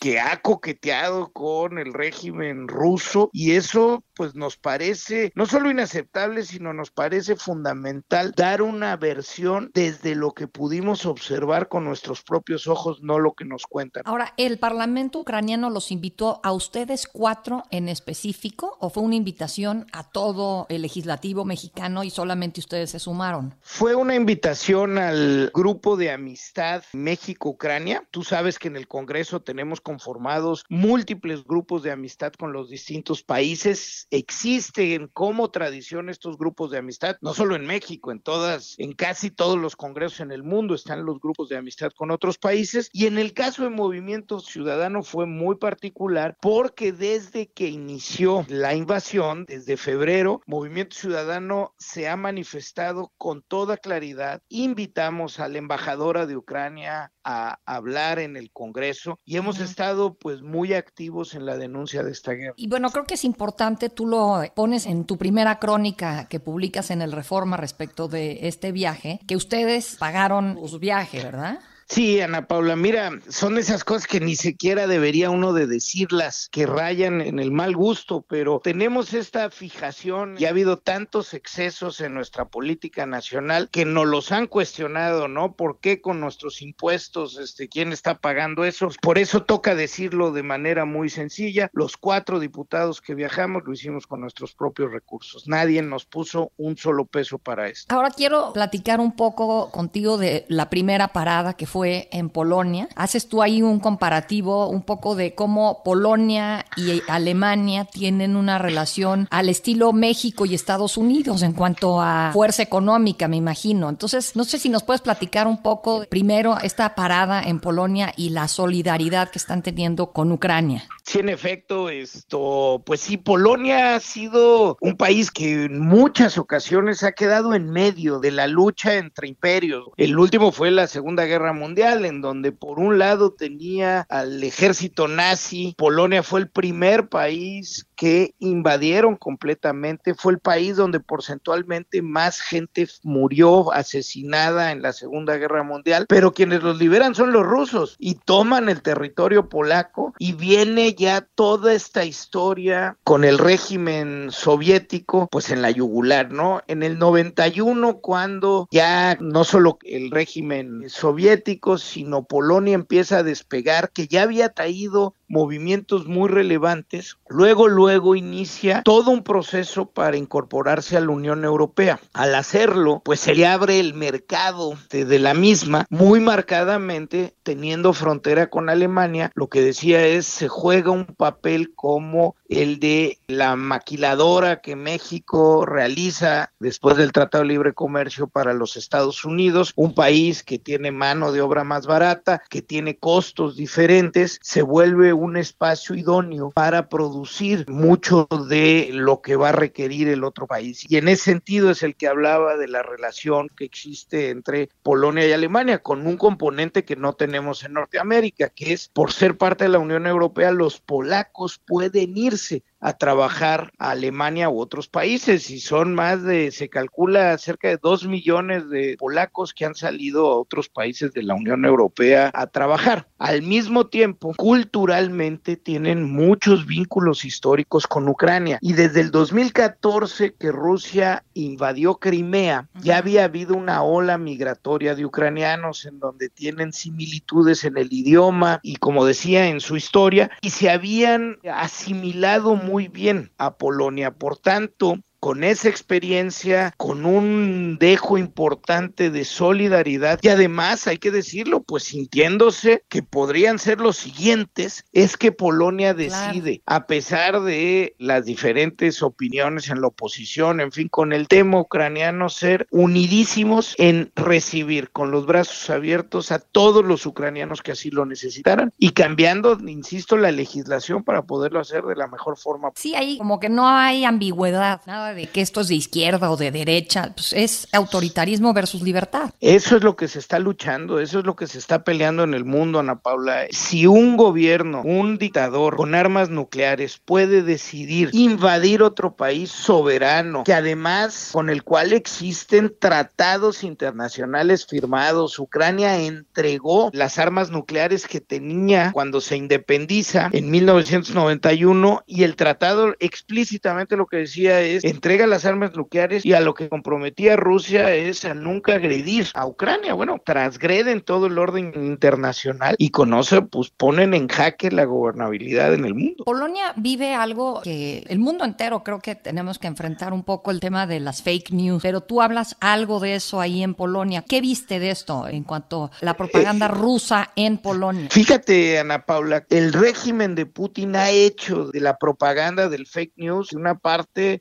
que 0.00 0.20
ha 0.20 0.40
coqueteado 0.40 1.32
con 1.32 1.78
el 1.78 1.92
régimen 1.92 2.68
ruso 2.68 3.30
y 3.32 3.52
eso 3.52 4.04
pues 4.14 4.34
nos 4.34 4.56
parece 4.56 5.32
no 5.34 5.46
solo 5.46 5.70
inaceptable, 5.70 6.44
sino 6.44 6.72
nos 6.72 6.90
parece 6.90 7.36
fundamental 7.36 8.32
dar 8.36 8.62
una 8.62 8.96
versión 8.96 9.70
desde 9.74 10.14
lo 10.14 10.32
que 10.32 10.48
pudimos 10.48 11.06
observar 11.06 11.68
con 11.68 11.84
nuestros 11.84 12.22
propios 12.22 12.66
ojos, 12.66 13.02
no 13.02 13.18
lo 13.18 13.32
que 13.34 13.44
nos 13.44 13.64
cuentan. 13.66 14.02
Ahora, 14.06 14.34
¿el 14.36 14.58
Parlamento 14.58 15.20
ucraniano 15.20 15.70
los 15.70 15.90
invitó 15.90 16.40
a 16.42 16.52
ustedes 16.52 17.06
cuatro 17.06 17.64
en 17.70 17.88
específico 17.88 18.76
o 18.80 18.90
fue 18.90 19.02
una 19.02 19.16
invitación 19.16 19.86
a 19.92 20.10
todo 20.10 20.66
el 20.68 20.82
legislativo 20.82 21.44
mexicano 21.44 22.04
y 22.04 22.10
solamente 22.10 22.60
ustedes 22.60 22.90
se 22.90 22.98
sumaron? 22.98 23.54
Fue 23.60 23.94
una 23.94 24.14
invitación 24.14 24.98
al 24.98 25.50
grupo 25.54 25.96
de 25.96 26.10
amistad 26.10 26.82
México-Ucrania. 26.92 28.06
Tú 28.10 28.22
sabes 28.22 28.58
que 28.58 28.68
en 28.68 28.76
el 28.76 28.88
Congreso 28.88 29.40
tenemos 29.40 29.80
conformados 29.80 30.64
múltiples 30.68 31.44
grupos 31.44 31.82
de 31.82 31.92
amistad 31.92 32.32
con 32.32 32.52
los 32.52 32.68
distintos 32.68 33.22
países. 33.22 34.01
Existen 34.10 35.08
como 35.08 35.50
tradición 35.50 36.08
estos 36.08 36.36
grupos 36.36 36.70
de 36.70 36.78
amistad, 36.78 37.16
no 37.20 37.34
solo 37.34 37.56
en 37.56 37.66
México, 37.66 38.12
en 38.12 38.20
todas, 38.20 38.74
en 38.78 38.92
casi 38.92 39.30
todos 39.30 39.58
los 39.58 39.76
congresos 39.76 40.20
en 40.20 40.32
el 40.32 40.42
mundo 40.42 40.74
están 40.74 41.04
los 41.04 41.20
grupos 41.20 41.48
de 41.48 41.56
amistad 41.56 41.90
con 41.96 42.10
otros 42.10 42.38
países. 42.38 42.88
Y 42.92 43.06
en 43.06 43.18
el 43.18 43.32
caso 43.32 43.64
de 43.64 43.70
Movimiento 43.70 44.40
Ciudadano 44.40 45.02
fue 45.02 45.26
muy 45.26 45.56
particular 45.56 46.36
porque 46.40 46.92
desde 46.92 47.50
que 47.50 47.68
inició 47.68 48.44
la 48.48 48.74
invasión, 48.74 49.44
desde 49.46 49.76
febrero, 49.76 50.40
Movimiento 50.46 50.96
Ciudadano 50.96 51.74
se 51.78 52.08
ha 52.08 52.16
manifestado 52.16 53.12
con 53.18 53.42
toda 53.42 53.76
claridad. 53.76 54.42
Invitamos 54.48 55.40
a 55.40 55.48
la 55.48 55.58
embajadora 55.58 56.26
de 56.26 56.36
Ucrania 56.36 57.12
a 57.24 57.60
hablar 57.66 58.18
en 58.18 58.36
el 58.36 58.50
Congreso 58.52 59.18
y 59.24 59.36
hemos 59.36 59.60
estado 59.60 60.14
pues 60.14 60.42
muy 60.42 60.74
activos 60.74 61.34
en 61.34 61.46
la 61.46 61.56
denuncia 61.56 62.02
de 62.02 62.12
esta 62.12 62.32
guerra. 62.32 62.54
Y 62.56 62.68
bueno, 62.68 62.90
creo 62.90 63.04
que 63.04 63.14
es 63.14 63.24
importante, 63.24 63.88
tú 63.88 64.06
lo 64.06 64.42
pones 64.54 64.86
en 64.86 65.04
tu 65.04 65.18
primera 65.18 65.58
crónica 65.58 66.26
que 66.28 66.40
publicas 66.40 66.90
en 66.90 67.02
el 67.02 67.12
Reforma 67.12 67.56
respecto 67.56 68.08
de 68.08 68.48
este 68.48 68.72
viaje, 68.72 69.20
que 69.26 69.36
ustedes 69.36 69.96
pagaron 69.96 70.58
su 70.68 70.78
viaje, 70.78 71.22
¿verdad? 71.22 71.60
Sí, 71.88 72.20
Ana 72.20 72.46
Paula, 72.46 72.76
mira, 72.76 73.10
son 73.28 73.58
esas 73.58 73.84
cosas 73.84 74.06
que 74.06 74.20
ni 74.20 74.36
siquiera 74.36 74.86
debería 74.86 75.30
uno 75.30 75.52
de 75.52 75.66
decirlas, 75.66 76.48
que 76.50 76.66
rayan 76.66 77.20
en 77.20 77.38
el 77.38 77.52
mal 77.52 77.76
gusto, 77.76 78.24
pero 78.26 78.60
tenemos 78.62 79.12
esta 79.12 79.50
fijación 79.50 80.36
y 80.38 80.46
ha 80.46 80.50
habido 80.50 80.78
tantos 80.78 81.34
excesos 81.34 82.00
en 82.00 82.14
nuestra 82.14 82.46
política 82.46 83.06
nacional 83.06 83.68
que 83.70 83.84
nos 83.84 84.06
los 84.06 84.32
han 84.32 84.46
cuestionado, 84.46 85.28
¿no? 85.28 85.54
¿Por 85.54 85.80
qué 85.80 86.00
con 86.00 86.20
nuestros 86.20 86.62
impuestos, 86.62 87.38
este, 87.38 87.68
quién 87.68 87.92
está 87.92 88.18
pagando 88.18 88.64
eso? 88.64 88.88
Por 89.02 89.18
eso 89.18 89.42
toca 89.42 89.74
decirlo 89.74 90.32
de 90.32 90.42
manera 90.42 90.84
muy 90.84 91.10
sencilla, 91.10 91.70
los 91.72 91.96
cuatro 91.96 92.40
diputados 92.40 93.00
que 93.00 93.14
viajamos 93.14 93.62
lo 93.66 93.72
hicimos 93.72 94.06
con 94.06 94.20
nuestros 94.20 94.54
propios 94.54 94.92
recursos, 94.92 95.46
nadie 95.46 95.82
nos 95.82 96.06
puso 96.06 96.52
un 96.56 96.76
solo 96.76 97.04
peso 97.04 97.38
para 97.38 97.68
esto. 97.68 97.94
Ahora 97.94 98.10
quiero 98.10 98.52
platicar 98.52 99.00
un 99.00 99.14
poco 99.14 99.70
contigo 99.70 100.16
de 100.16 100.46
la 100.48 100.70
primera 100.70 101.08
parada 101.08 101.54
que 101.54 101.66
fue 101.66 101.81
en 101.84 102.28
Polonia. 102.28 102.88
Haces 102.94 103.28
tú 103.28 103.42
ahí 103.42 103.62
un 103.62 103.80
comparativo 103.80 104.68
un 104.68 104.82
poco 104.82 105.14
de 105.14 105.34
cómo 105.34 105.82
Polonia 105.84 106.64
y 106.76 107.02
Alemania 107.08 107.84
tienen 107.84 108.36
una 108.36 108.58
relación 108.58 109.28
al 109.30 109.48
estilo 109.48 109.92
México 109.92 110.46
y 110.46 110.54
Estados 110.54 110.96
Unidos 110.96 111.42
en 111.42 111.52
cuanto 111.52 112.00
a 112.00 112.30
fuerza 112.32 112.62
económica, 112.62 113.28
me 113.28 113.36
imagino. 113.36 113.88
Entonces, 113.88 114.36
no 114.36 114.44
sé 114.44 114.58
si 114.58 114.68
nos 114.68 114.82
puedes 114.82 115.02
platicar 115.02 115.46
un 115.46 115.62
poco 115.62 116.04
primero 116.08 116.58
esta 116.62 116.94
parada 116.94 117.42
en 117.42 117.60
Polonia 117.60 118.12
y 118.16 118.30
la 118.30 118.48
solidaridad 118.48 119.30
que 119.30 119.38
están 119.38 119.62
teniendo 119.62 120.12
con 120.12 120.32
Ucrania. 120.32 120.84
Sí, 121.04 121.18
en 121.18 121.28
efecto, 121.28 121.90
esto, 121.90 122.82
pues 122.86 123.00
sí, 123.00 123.16
Polonia 123.16 123.96
ha 123.96 124.00
sido 124.00 124.76
un 124.80 124.96
país 124.96 125.30
que 125.30 125.64
en 125.64 125.80
muchas 125.80 126.38
ocasiones 126.38 127.02
ha 127.02 127.12
quedado 127.12 127.54
en 127.54 127.70
medio 127.70 128.20
de 128.20 128.30
la 128.30 128.46
lucha 128.46 128.94
entre 128.94 129.28
imperios. 129.28 129.88
El 129.96 130.18
último 130.18 130.52
fue 130.52 130.70
la 130.70 130.86
Segunda 130.86 131.24
Guerra 131.24 131.52
Mundial, 131.52 131.61
en 131.64 132.20
donde 132.20 132.52
por 132.52 132.78
un 132.78 132.98
lado 132.98 133.32
tenía 133.32 134.00
al 134.08 134.42
ejército 134.42 135.08
nazi, 135.08 135.74
Polonia 135.78 136.22
fue 136.22 136.40
el 136.40 136.50
primer 136.50 137.08
país 137.08 137.86
que 138.02 138.34
invadieron 138.40 139.14
completamente, 139.14 140.16
fue 140.16 140.32
el 140.32 140.40
país 140.40 140.74
donde 140.74 140.98
porcentualmente 140.98 142.02
más 142.02 142.40
gente 142.40 142.88
murió 143.04 143.72
asesinada 143.72 144.72
en 144.72 144.82
la 144.82 144.92
Segunda 144.92 145.36
Guerra 145.36 145.62
Mundial, 145.62 146.06
pero 146.08 146.32
quienes 146.32 146.64
los 146.64 146.80
liberan 146.80 147.14
son 147.14 147.32
los 147.32 147.46
rusos 147.46 147.94
y 148.00 148.16
toman 148.16 148.68
el 148.68 148.82
territorio 148.82 149.48
polaco 149.48 150.14
y 150.18 150.32
viene 150.32 150.94
ya 150.94 151.20
toda 151.20 151.74
esta 151.74 152.04
historia 152.04 152.96
con 153.04 153.22
el 153.22 153.38
régimen 153.38 154.32
soviético 154.32 155.28
pues 155.30 155.50
en 155.50 155.62
la 155.62 155.70
yugular, 155.70 156.32
¿no? 156.32 156.60
En 156.66 156.82
el 156.82 156.98
91 156.98 157.98
cuando 157.98 158.66
ya 158.72 159.16
no 159.20 159.44
solo 159.44 159.78
el 159.84 160.10
régimen 160.10 160.90
soviético, 160.90 161.78
sino 161.78 162.24
Polonia 162.24 162.74
empieza 162.74 163.18
a 163.18 163.22
despegar, 163.22 163.92
que 163.92 164.08
ya 164.08 164.22
había 164.22 164.48
traído 164.48 165.14
movimientos 165.32 166.06
muy 166.06 166.28
relevantes, 166.28 167.16
luego, 167.26 167.66
luego 167.66 168.14
inicia 168.14 168.82
todo 168.84 169.10
un 169.10 169.24
proceso 169.24 169.86
para 169.86 170.18
incorporarse 170.18 170.96
a 170.96 171.00
la 171.00 171.08
Unión 171.08 171.44
Europea. 171.44 171.98
Al 172.12 172.34
hacerlo, 172.34 173.00
pues 173.02 173.20
se 173.20 173.34
le 173.34 173.46
abre 173.46 173.80
el 173.80 173.94
mercado 173.94 174.74
de, 174.90 175.06
de, 175.06 175.18
la 175.18 175.32
misma, 175.32 175.86
muy 175.88 176.20
marcadamente 176.20 177.34
teniendo 177.42 177.94
frontera 177.94 178.50
con 178.50 178.68
Alemania, 178.68 179.32
lo 179.34 179.48
que 179.48 179.62
decía 179.62 180.06
es 180.06 180.26
se 180.26 180.48
juega 180.48 180.90
un 180.90 181.06
papel 181.06 181.72
como 181.74 182.36
el 182.60 182.78
de 182.80 183.18
la 183.26 183.56
maquiladora 183.56 184.60
que 184.60 184.76
México 184.76 185.64
realiza 185.64 186.52
después 186.60 186.96
del 186.96 187.12
Tratado 187.12 187.44
de 187.44 187.48
Libre 187.48 187.72
Comercio 187.72 188.26
para 188.26 188.52
los 188.52 188.76
Estados 188.76 189.24
Unidos, 189.24 189.72
un 189.76 189.94
país 189.94 190.42
que 190.42 190.58
tiene 190.58 190.90
mano 190.90 191.32
de 191.32 191.40
obra 191.40 191.64
más 191.64 191.86
barata, 191.86 192.42
que 192.50 192.62
tiene 192.62 192.96
costos 192.96 193.56
diferentes, 193.56 194.38
se 194.42 194.62
vuelve 194.62 195.12
un 195.12 195.36
espacio 195.36 195.94
idóneo 195.94 196.50
para 196.50 196.88
producir 196.88 197.64
mucho 197.68 198.28
de 198.48 198.90
lo 198.92 199.22
que 199.22 199.36
va 199.36 199.50
a 199.50 199.52
requerir 199.52 200.08
el 200.08 200.24
otro 200.24 200.46
país. 200.46 200.84
Y 200.88 200.96
en 200.96 201.08
ese 201.08 201.24
sentido 201.24 201.70
es 201.70 201.82
el 201.82 201.96
que 201.96 202.08
hablaba 202.08 202.56
de 202.56 202.68
la 202.68 202.82
relación 202.82 203.48
que 203.56 203.64
existe 203.64 204.30
entre 204.30 204.68
Polonia 204.82 205.26
y 205.26 205.32
Alemania, 205.32 205.78
con 205.78 206.06
un 206.06 206.16
componente 206.16 206.84
que 206.84 206.96
no 206.96 207.14
tenemos 207.14 207.64
en 207.64 207.74
Norteamérica, 207.74 208.50
que 208.50 208.72
es 208.72 208.88
por 208.88 209.12
ser 209.12 209.36
parte 209.36 209.64
de 209.64 209.70
la 209.70 209.78
Unión 209.78 210.06
Europea, 210.06 210.50
los 210.50 210.80
polacos 210.80 211.60
pueden 211.66 212.16
irse 212.16 212.41
c'est 212.42 212.62
a 212.82 212.94
trabajar 212.94 213.72
a 213.78 213.92
Alemania 213.92 214.50
u 214.50 214.60
otros 214.60 214.88
países 214.88 215.50
y 215.50 215.60
son 215.60 215.94
más 215.94 216.22
de, 216.24 216.50
se 216.50 216.68
calcula 216.68 217.38
cerca 217.38 217.68
de 217.68 217.78
dos 217.80 218.06
millones 218.06 218.68
de 218.68 218.96
polacos 218.98 219.54
que 219.54 219.64
han 219.64 219.76
salido 219.76 220.26
a 220.26 220.40
otros 220.40 220.68
países 220.68 221.12
de 221.12 221.22
la 221.22 221.34
Unión 221.34 221.64
Europea 221.64 222.30
a 222.34 222.48
trabajar. 222.48 223.06
Al 223.18 223.42
mismo 223.42 223.86
tiempo, 223.86 224.34
culturalmente 224.36 225.56
tienen 225.56 226.12
muchos 226.12 226.66
vínculos 226.66 227.24
históricos 227.24 227.86
con 227.86 228.08
Ucrania 228.08 228.58
y 228.60 228.72
desde 228.72 229.00
el 229.00 229.12
2014 229.12 230.34
que 230.34 230.50
Rusia 230.50 231.24
invadió 231.34 231.94
Crimea, 231.94 232.68
ya 232.82 232.98
había 232.98 233.24
habido 233.24 233.54
una 233.54 233.84
ola 233.84 234.18
migratoria 234.18 234.96
de 234.96 235.06
ucranianos 235.06 235.84
en 235.84 236.00
donde 236.00 236.28
tienen 236.28 236.72
similitudes 236.72 237.62
en 237.62 237.78
el 237.78 237.92
idioma 237.92 238.58
y 238.64 238.76
como 238.76 239.04
decía 239.04 239.46
en 239.46 239.60
su 239.60 239.76
historia 239.76 240.32
y 240.40 240.50
se 240.50 240.68
habían 240.68 241.38
asimilado 241.44 242.56
muy 242.56 242.71
bien 242.88 243.32
a 243.38 243.56
Polonia. 243.56 244.12
Por 244.12 244.38
tanto, 244.38 244.96
con 245.22 245.44
esa 245.44 245.68
experiencia, 245.68 246.74
con 246.76 247.06
un 247.06 247.78
dejo 247.78 248.18
importante 248.18 249.08
de 249.08 249.24
solidaridad 249.24 250.18
y 250.20 250.26
además, 250.26 250.88
hay 250.88 250.98
que 250.98 251.12
decirlo, 251.12 251.62
pues 251.62 251.84
sintiéndose 251.84 252.82
que 252.88 253.04
podrían 253.04 253.60
ser 253.60 253.80
los 253.80 253.96
siguientes, 253.96 254.84
es 254.92 255.16
que 255.16 255.30
Polonia 255.30 255.94
decide, 255.94 256.60
claro. 256.64 256.84
a 256.84 256.86
pesar 256.88 257.40
de 257.42 257.94
las 257.98 258.24
diferentes 258.24 259.00
opiniones 259.00 259.70
en 259.70 259.80
la 259.80 259.86
oposición, 259.86 260.60
en 260.60 260.72
fin, 260.72 260.88
con 260.88 261.12
el 261.12 261.28
tema 261.28 261.60
ucraniano, 261.60 262.28
ser 262.28 262.66
unidísimos 262.72 263.76
en 263.78 264.10
recibir 264.16 264.90
con 264.90 265.12
los 265.12 265.24
brazos 265.24 265.70
abiertos 265.70 266.32
a 266.32 266.40
todos 266.40 266.84
los 266.84 267.06
ucranianos 267.06 267.62
que 267.62 267.70
así 267.70 267.92
lo 267.92 268.06
necesitaran 268.06 268.72
y 268.76 268.90
cambiando, 268.90 269.56
insisto, 269.68 270.16
la 270.16 270.32
legislación 270.32 271.04
para 271.04 271.22
poderlo 271.22 271.60
hacer 271.60 271.84
de 271.84 271.94
la 271.94 272.08
mejor 272.08 272.36
forma. 272.36 272.72
Sí, 272.74 272.96
ahí 272.96 273.18
como 273.18 273.38
que 273.38 273.48
no 273.48 273.68
hay 273.68 274.04
ambigüedad, 274.04 274.80
nada 274.84 275.11
de 275.14 275.26
que 275.26 275.40
esto 275.40 275.60
es 275.60 275.68
de 275.68 275.74
izquierda 275.74 276.30
o 276.30 276.36
de 276.36 276.50
derecha, 276.50 277.12
pues 277.14 277.32
es 277.32 277.68
autoritarismo 277.72 278.52
versus 278.52 278.82
libertad. 278.82 279.30
Eso 279.40 279.76
es 279.76 279.82
lo 279.82 279.96
que 279.96 280.08
se 280.08 280.18
está 280.18 280.38
luchando, 280.38 281.00
eso 281.00 281.20
es 281.20 281.24
lo 281.24 281.36
que 281.36 281.46
se 281.46 281.58
está 281.58 281.84
peleando 281.84 282.24
en 282.24 282.34
el 282.34 282.44
mundo, 282.44 282.78
Ana 282.78 283.00
Paula. 283.00 283.46
Si 283.50 283.86
un 283.86 284.16
gobierno, 284.16 284.82
un 284.82 285.18
dictador 285.18 285.76
con 285.76 285.94
armas 285.94 286.30
nucleares 286.30 286.98
puede 286.98 287.42
decidir 287.42 288.10
invadir 288.12 288.82
otro 288.82 289.14
país 289.14 289.50
soberano, 289.50 290.44
que 290.44 290.54
además 290.54 291.30
con 291.32 291.50
el 291.50 291.62
cual 291.62 291.92
existen 291.92 292.74
tratados 292.78 293.64
internacionales 293.64 294.66
firmados, 294.66 295.38
Ucrania 295.38 295.98
entregó 295.98 296.90
las 296.92 297.18
armas 297.18 297.50
nucleares 297.50 298.06
que 298.06 298.20
tenía 298.20 298.90
cuando 298.92 299.20
se 299.20 299.36
independiza 299.36 300.30
en 300.32 300.50
1991 300.50 302.04
y 302.06 302.24
el 302.24 302.36
tratado 302.36 302.94
explícitamente 302.98 303.96
lo 303.96 304.06
que 304.06 304.18
decía 304.18 304.60
es 304.60 304.84
entrega 305.02 305.26
las 305.26 305.44
armas 305.44 305.74
nucleares 305.74 306.24
y 306.24 306.32
a 306.32 306.40
lo 306.40 306.54
que 306.54 306.68
comprometía 306.68 307.34
Rusia 307.34 307.92
es 307.92 308.24
a 308.24 308.34
nunca 308.34 308.74
agredir 308.74 309.26
a 309.34 309.48
Ucrania. 309.48 309.94
Bueno, 309.94 310.20
transgreden 310.24 311.00
todo 311.00 311.26
el 311.26 311.38
orden 311.38 311.72
internacional 311.74 312.76
y 312.78 312.90
con 312.90 313.12
eso 313.12 313.48
pues 313.48 313.70
ponen 313.70 314.14
en 314.14 314.28
jaque 314.28 314.70
la 314.70 314.84
gobernabilidad 314.84 315.74
en 315.74 315.86
el 315.86 315.94
mundo. 315.94 316.22
Polonia 316.24 316.72
vive 316.76 317.16
algo 317.16 317.62
que 317.62 318.04
el 318.06 318.20
mundo 318.20 318.44
entero 318.44 318.84
creo 318.84 319.00
que 319.00 319.16
tenemos 319.16 319.58
que 319.58 319.66
enfrentar 319.66 320.12
un 320.12 320.22
poco 320.22 320.52
el 320.52 320.60
tema 320.60 320.86
de 320.86 321.00
las 321.00 321.20
fake 321.20 321.50
news, 321.50 321.82
pero 321.82 322.02
tú 322.02 322.22
hablas 322.22 322.56
algo 322.60 323.00
de 323.00 323.16
eso 323.16 323.40
ahí 323.40 323.64
en 323.64 323.74
Polonia. 323.74 324.22
¿Qué 324.22 324.40
viste 324.40 324.78
de 324.78 324.90
esto 324.90 325.26
en 325.26 325.42
cuanto 325.42 325.90
a 326.00 326.04
la 326.04 326.16
propaganda 326.16 326.66
eh, 326.66 326.68
rusa 326.68 327.32
en 327.34 327.58
Polonia? 327.58 328.06
Fíjate, 328.08 328.78
Ana 328.78 329.04
Paula, 329.04 329.44
el 329.50 329.72
régimen 329.72 330.36
de 330.36 330.46
Putin 330.46 330.94
ha 330.94 331.10
hecho 331.10 331.72
de 331.72 331.80
la 331.80 331.96
propaganda 331.96 332.68
del 332.68 332.86
fake 332.86 333.14
news 333.16 333.52
una 333.52 333.74
parte 333.74 334.38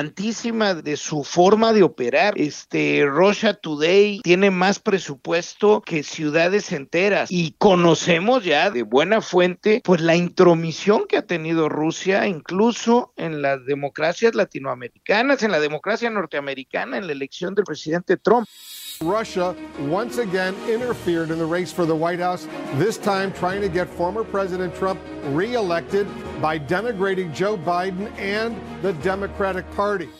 de 0.00 0.96
su 0.96 1.24
forma 1.24 1.72
de 1.74 1.82
operar. 1.82 2.32
Este 2.36 3.04
Russia 3.06 3.54
Today 3.54 4.20
tiene 4.22 4.50
más 4.50 4.78
presupuesto 4.78 5.82
que 5.82 6.02
ciudades 6.02 6.72
enteras 6.72 7.30
y 7.30 7.54
conocemos 7.58 8.44
ya 8.44 8.70
de 8.70 8.82
buena 8.82 9.20
fuente 9.20 9.82
pues 9.84 10.00
la 10.00 10.16
intromisión 10.16 11.06
que 11.06 11.18
ha 11.18 11.26
tenido 11.26 11.68
Rusia 11.68 12.26
incluso 12.26 13.12
en 13.16 13.42
las 13.42 13.66
democracias 13.66 14.34
latinoamericanas, 14.34 15.42
en 15.42 15.50
la 15.50 15.60
democracia 15.60 16.08
norteamericana, 16.08 16.96
en 16.96 17.06
la 17.06 17.12
elección 17.12 17.54
del 17.54 17.64
presidente 17.64 18.16
Trump. 18.16 18.48
Russia 19.02 19.56
once 19.88 20.18
again 20.18 20.54
interfered 20.68 21.30
in 21.30 21.38
the 21.38 21.46
race 21.46 21.72
for 21.72 21.86
the 21.86 21.96
White 21.96 22.18
House, 22.18 22.46
this 22.74 22.98
time 22.98 23.32
trying 23.32 23.62
to 23.62 23.68
get 23.70 23.88
former 23.88 24.22
President 24.22 24.74
Trump 24.74 25.00
reelected 25.28 26.06
by 26.42 26.58
denigrating 26.58 27.32
Joe 27.32 27.56
Biden 27.56 28.12
and 28.18 28.54
the 28.82 28.92
Democratic 29.02 29.64
Party. 29.70 30.10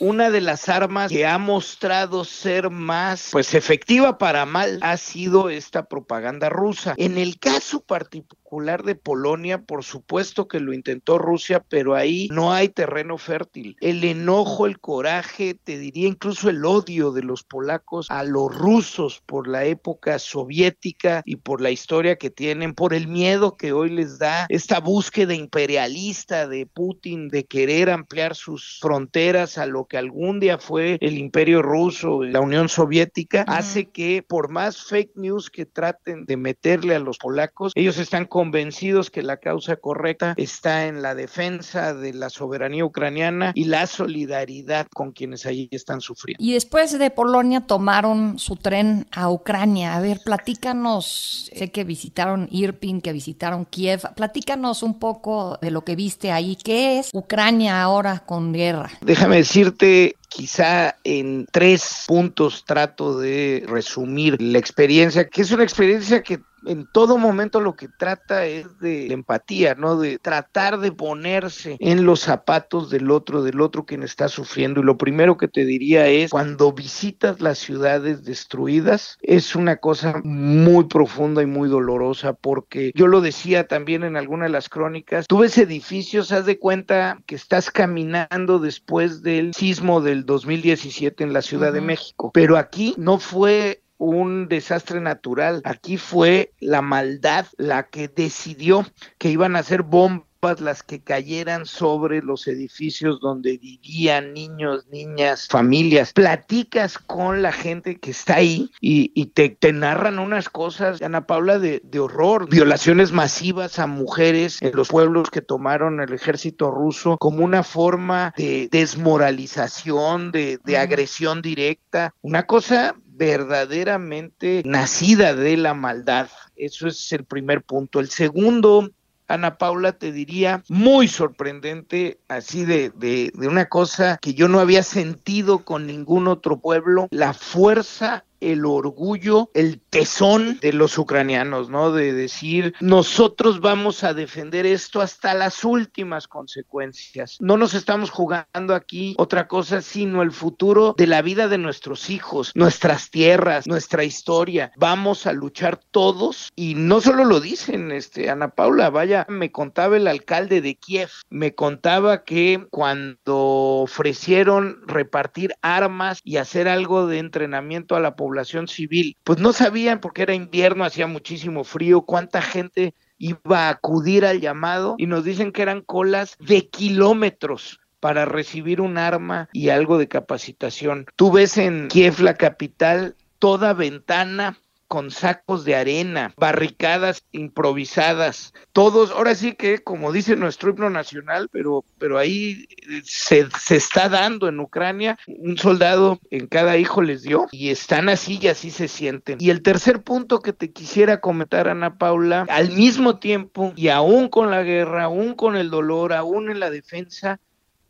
una 0.00 0.30
de 0.30 0.40
las 0.40 0.68
armas 0.68 1.10
que 1.10 1.26
ha 1.26 1.38
mostrado 1.38 2.24
ser 2.24 2.70
más 2.70 3.28
pues 3.30 3.54
efectiva 3.54 4.18
para 4.18 4.44
mal 4.44 4.78
ha 4.82 4.96
sido 4.96 5.50
esta 5.50 5.86
propaganda 5.86 6.48
rusa. 6.48 6.94
En 6.96 7.18
el 7.18 7.38
caso 7.38 7.80
particular 7.80 8.43
de 8.54 8.94
Polonia, 8.94 9.62
por 9.62 9.84
supuesto 9.84 10.46
que 10.46 10.60
lo 10.60 10.72
intentó 10.72 11.18
Rusia, 11.18 11.64
pero 11.68 11.94
ahí 11.94 12.28
no 12.30 12.52
hay 12.52 12.68
terreno 12.68 13.18
fértil. 13.18 13.76
El 13.80 14.04
enojo, 14.04 14.66
el 14.66 14.78
coraje, 14.78 15.54
te 15.54 15.76
diría 15.78 16.06
incluso 16.06 16.48
el 16.48 16.64
odio 16.64 17.10
de 17.10 17.22
los 17.22 17.42
polacos 17.42 18.06
a 18.10 18.22
los 18.22 18.54
rusos 18.54 19.22
por 19.26 19.48
la 19.48 19.64
época 19.64 20.18
soviética 20.18 21.22
y 21.26 21.36
por 21.36 21.60
la 21.60 21.70
historia 21.70 22.16
que 22.16 22.30
tienen, 22.30 22.74
por 22.74 22.94
el 22.94 23.08
miedo 23.08 23.56
que 23.56 23.72
hoy 23.72 23.90
les 23.90 24.18
da 24.18 24.46
esta 24.48 24.78
búsqueda 24.78 25.34
imperialista 25.34 26.46
de 26.46 26.66
Putin 26.66 27.28
de 27.28 27.44
querer 27.44 27.90
ampliar 27.90 28.36
sus 28.36 28.78
fronteras 28.80 29.58
a 29.58 29.66
lo 29.66 29.86
que 29.86 29.98
algún 29.98 30.38
día 30.38 30.58
fue 30.58 30.96
el 31.00 31.18
imperio 31.18 31.60
ruso, 31.60 32.22
la 32.22 32.40
Unión 32.40 32.68
Soviética, 32.68 33.44
hace 33.48 33.86
que 33.86 34.22
por 34.22 34.48
más 34.48 34.84
fake 34.84 35.16
news 35.16 35.50
que 35.50 35.66
traten 35.66 36.24
de 36.24 36.36
meterle 36.36 36.94
a 36.94 37.00
los 37.00 37.18
polacos, 37.18 37.72
ellos 37.74 37.98
están 37.98 38.26
con 38.26 38.43
convencidos 38.44 39.10
que 39.10 39.22
la 39.22 39.38
causa 39.38 39.76
correcta 39.76 40.34
está 40.36 40.86
en 40.86 41.00
la 41.00 41.14
defensa 41.14 41.94
de 41.94 42.12
la 42.12 42.28
soberanía 42.28 42.84
ucraniana 42.84 43.52
y 43.54 43.64
la 43.64 43.86
solidaridad 43.86 44.86
con 44.92 45.12
quienes 45.12 45.46
allí 45.46 45.66
están 45.70 46.02
sufriendo. 46.02 46.44
Y 46.44 46.52
después 46.52 46.98
de 46.98 47.10
Polonia 47.10 47.62
tomaron 47.62 48.38
su 48.38 48.56
tren 48.56 49.06
a 49.12 49.30
Ucrania. 49.30 49.96
A 49.96 50.00
ver, 50.00 50.20
platícanos, 50.22 51.50
sé 51.54 51.70
que 51.70 51.84
visitaron 51.84 52.46
Irpin, 52.50 53.00
que 53.00 53.14
visitaron 53.14 53.64
Kiev, 53.64 54.02
platícanos 54.14 54.82
un 54.82 54.98
poco 54.98 55.58
de 55.62 55.70
lo 55.70 55.82
que 55.82 55.96
viste 55.96 56.30
ahí. 56.30 56.56
¿Qué 56.62 56.98
es 56.98 57.08
Ucrania 57.14 57.82
ahora 57.82 58.24
con 58.26 58.52
guerra? 58.52 58.90
Déjame 59.00 59.36
decirte 59.36 60.16
quizá 60.34 60.96
en 61.04 61.46
tres 61.52 62.04
puntos 62.08 62.64
trato 62.64 63.18
de 63.18 63.64
resumir 63.68 64.40
la 64.42 64.58
experiencia, 64.58 65.28
que 65.28 65.42
es 65.42 65.52
una 65.52 65.62
experiencia 65.62 66.22
que 66.22 66.40
en 66.66 66.86
todo 66.86 67.18
momento 67.18 67.60
lo 67.60 67.74
que 67.76 67.88
trata 67.88 68.46
es 68.46 68.78
de 68.78 69.12
empatía, 69.12 69.74
¿no? 69.74 69.98
De 69.98 70.18
tratar 70.18 70.78
de 70.78 70.92
ponerse 70.92 71.76
en 71.80 72.04
los 72.04 72.20
zapatos 72.20 72.90
del 72.90 73.10
otro, 73.10 73.42
del 73.42 73.60
otro 73.60 73.84
quien 73.84 74.02
está 74.02 74.28
sufriendo. 74.28 74.80
Y 74.80 74.84
lo 74.84 74.96
primero 74.96 75.36
que 75.36 75.48
te 75.48 75.64
diría 75.64 76.06
es, 76.06 76.30
cuando 76.30 76.72
visitas 76.72 77.40
las 77.40 77.58
ciudades 77.58 78.24
destruidas, 78.24 79.18
es 79.22 79.54
una 79.54 79.76
cosa 79.76 80.20
muy 80.24 80.84
profunda 80.84 81.42
y 81.42 81.46
muy 81.46 81.68
dolorosa, 81.68 82.32
porque 82.32 82.92
yo 82.94 83.06
lo 83.06 83.20
decía 83.20 83.66
también 83.66 84.04
en 84.04 84.16
alguna 84.16 84.44
de 84.44 84.50
las 84.50 84.68
crónicas, 84.68 85.26
tú 85.26 85.38
ves 85.38 85.58
edificios, 85.58 86.32
haz 86.32 86.46
de 86.46 86.58
cuenta 86.58 87.18
que 87.26 87.34
estás 87.34 87.70
caminando 87.70 88.58
después 88.58 89.22
del 89.22 89.54
sismo 89.54 90.00
del 90.00 90.23
2017 90.24 91.24
en 91.24 91.32
la 91.32 91.42
Ciudad 91.42 91.72
de 91.72 91.80
México, 91.80 92.30
pero 92.32 92.56
aquí 92.56 92.94
no 92.98 93.18
fue 93.18 93.82
un 93.98 94.48
desastre 94.48 95.00
natural. 95.00 95.62
Aquí 95.64 95.96
fue 95.96 96.52
la 96.60 96.82
maldad 96.82 97.46
la 97.56 97.84
que 97.84 98.08
decidió 98.08 98.86
que 99.18 99.30
iban 99.30 99.56
a 99.56 99.62
ser 99.62 99.82
bombas 99.82 100.26
las 100.60 100.82
que 100.82 101.00
cayeran 101.00 101.64
sobre 101.64 102.20
los 102.20 102.46
edificios 102.46 103.20
donde 103.20 103.56
vivían 103.56 104.34
niños, 104.34 104.86
niñas, 104.90 105.48
familias. 105.48 106.12
Platicas 106.12 106.98
con 106.98 107.40
la 107.42 107.52
gente 107.52 107.98
que 107.98 108.10
está 108.10 108.36
ahí 108.36 108.70
y, 108.80 109.26
te, 109.26 109.72
narran 109.72 110.18
unas 110.18 110.48
cosas, 110.48 111.00
Ana 111.00 111.26
Paula, 111.26 111.58
de, 111.58 111.80
horror. 111.98 112.48
Violaciones 112.50 113.12
masivas 113.12 113.78
a 113.78 113.86
mujeres 113.86 114.60
en 114.60 114.72
los 114.74 114.88
pueblos 114.88 115.30
que 115.30 115.40
tomaron 115.40 116.00
el 116.00 116.12
ejército 116.12 116.70
ruso 116.70 117.16
como 117.18 117.44
una 117.44 117.62
forma 117.62 118.34
de 118.36 118.68
desmoralización, 118.70 120.30
de, 120.30 120.58
de 120.62 120.76
agresión 120.76 121.40
directa. 121.40 122.14
Una 122.20 122.46
cosa 122.46 122.94
verdaderamente 123.14 124.62
nacida 124.64 125.34
de 125.34 125.56
la 125.56 125.74
maldad. 125.74 126.28
Eso 126.56 126.88
es 126.88 127.12
el 127.12 127.24
primer 127.24 127.62
punto. 127.62 128.00
El 128.00 128.10
segundo, 128.10 128.90
Ana 129.28 129.56
Paula, 129.56 129.92
te 129.92 130.12
diría 130.12 130.62
muy 130.68 131.08
sorprendente, 131.08 132.18
así 132.28 132.64
de, 132.64 132.90
de, 132.90 133.32
de, 133.34 133.48
una 133.48 133.66
cosa 133.66 134.18
que 134.20 134.34
yo 134.34 134.48
no 134.48 134.60
había 134.60 134.82
sentido 134.82 135.64
con 135.64 135.86
ningún 135.86 136.28
otro 136.28 136.60
pueblo, 136.60 137.08
la 137.10 137.32
fuerza 137.32 138.24
el 138.52 138.66
orgullo, 138.66 139.50
el 139.54 139.80
tesón 139.80 140.58
de 140.60 140.72
los 140.72 140.98
ucranianos, 140.98 141.70
¿no? 141.70 141.92
De 141.92 142.12
decir, 142.12 142.74
nosotros 142.80 143.60
vamos 143.60 144.04
a 144.04 144.14
defender 144.14 144.66
esto 144.66 145.00
hasta 145.00 145.34
las 145.34 145.64
últimas 145.64 146.28
consecuencias. 146.28 147.38
No 147.40 147.56
nos 147.56 147.74
estamos 147.74 148.10
jugando 148.10 148.74
aquí 148.74 149.14
otra 149.18 149.48
cosa, 149.48 149.80
sino 149.80 150.22
el 150.22 150.32
futuro 150.32 150.94
de 150.96 151.06
la 151.06 151.22
vida 151.22 151.48
de 151.48 151.58
nuestros 151.58 152.10
hijos, 152.10 152.52
nuestras 152.54 153.10
tierras, 153.10 153.66
nuestra 153.66 154.04
historia. 154.04 154.72
Vamos 154.76 155.26
a 155.26 155.32
luchar 155.32 155.80
todos 155.90 156.52
y 156.54 156.74
no 156.74 157.00
solo 157.00 157.24
lo 157.24 157.40
dicen, 157.40 157.92
este, 157.92 158.30
Ana 158.30 158.48
Paula, 158.50 158.90
vaya, 158.90 159.26
me 159.28 159.50
contaba 159.52 159.96
el 159.96 160.06
alcalde 160.06 160.60
de 160.60 160.74
Kiev, 160.74 161.10
me 161.30 161.54
contaba 161.54 162.24
que 162.24 162.66
cuando 162.70 163.36
ofrecieron 163.36 164.82
repartir 164.86 165.54
armas 165.62 166.20
y 166.24 166.36
hacer 166.36 166.68
algo 166.68 167.06
de 167.06 167.18
entrenamiento 167.18 167.96
a 167.96 168.00
la 168.00 168.16
población, 168.16 168.33
civil, 168.68 169.16
pues 169.24 169.38
no 169.38 169.52
sabían 169.52 170.00
porque 170.00 170.22
era 170.22 170.34
invierno, 170.34 170.84
hacía 170.84 171.06
muchísimo 171.06 171.64
frío, 171.64 172.02
cuánta 172.02 172.42
gente 172.42 172.94
iba 173.18 173.66
a 173.66 173.70
acudir 173.70 174.24
al 174.24 174.40
llamado 174.40 174.96
y 174.98 175.06
nos 175.06 175.24
dicen 175.24 175.52
que 175.52 175.62
eran 175.62 175.82
colas 175.82 176.36
de 176.40 176.68
kilómetros 176.68 177.80
para 178.00 178.24
recibir 178.24 178.80
un 178.80 178.98
arma 178.98 179.48
y 179.52 179.70
algo 179.70 179.96
de 179.98 180.08
capacitación. 180.08 181.06
Tú 181.16 181.32
ves 181.32 181.56
en 181.56 181.88
Kiev, 181.88 182.20
la 182.20 182.34
capital, 182.34 183.16
toda 183.38 183.72
ventana 183.72 184.58
con 184.94 185.10
sacos 185.10 185.64
de 185.64 185.74
arena, 185.74 186.32
barricadas 186.36 187.24
improvisadas, 187.32 188.54
todos, 188.70 189.10
ahora 189.10 189.34
sí 189.34 189.54
que 189.54 189.80
como 189.80 190.12
dice 190.12 190.36
nuestro 190.36 190.70
himno 190.70 190.88
nacional, 190.88 191.48
pero, 191.50 191.84
pero 191.98 192.16
ahí 192.16 192.68
se, 193.02 193.48
se 193.58 193.74
está 193.74 194.08
dando 194.08 194.46
en 194.46 194.60
Ucrania, 194.60 195.18
un 195.26 195.58
soldado 195.58 196.20
en 196.30 196.46
cada 196.46 196.76
hijo 196.76 197.02
les 197.02 197.22
dio 197.22 197.48
y 197.50 197.70
están 197.70 198.08
así 198.08 198.38
y 198.40 198.46
así 198.46 198.70
se 198.70 198.86
sienten. 198.86 199.38
Y 199.40 199.50
el 199.50 199.62
tercer 199.62 200.00
punto 200.00 200.38
que 200.38 200.52
te 200.52 200.70
quisiera 200.70 201.20
comentar, 201.20 201.66
Ana 201.66 201.98
Paula, 201.98 202.46
al 202.48 202.70
mismo 202.70 203.18
tiempo 203.18 203.72
y 203.74 203.88
aún 203.88 204.28
con 204.28 204.52
la 204.52 204.62
guerra, 204.62 205.06
aún 205.06 205.34
con 205.34 205.56
el 205.56 205.70
dolor, 205.70 206.12
aún 206.12 206.52
en 206.52 206.60
la 206.60 206.70
defensa, 206.70 207.40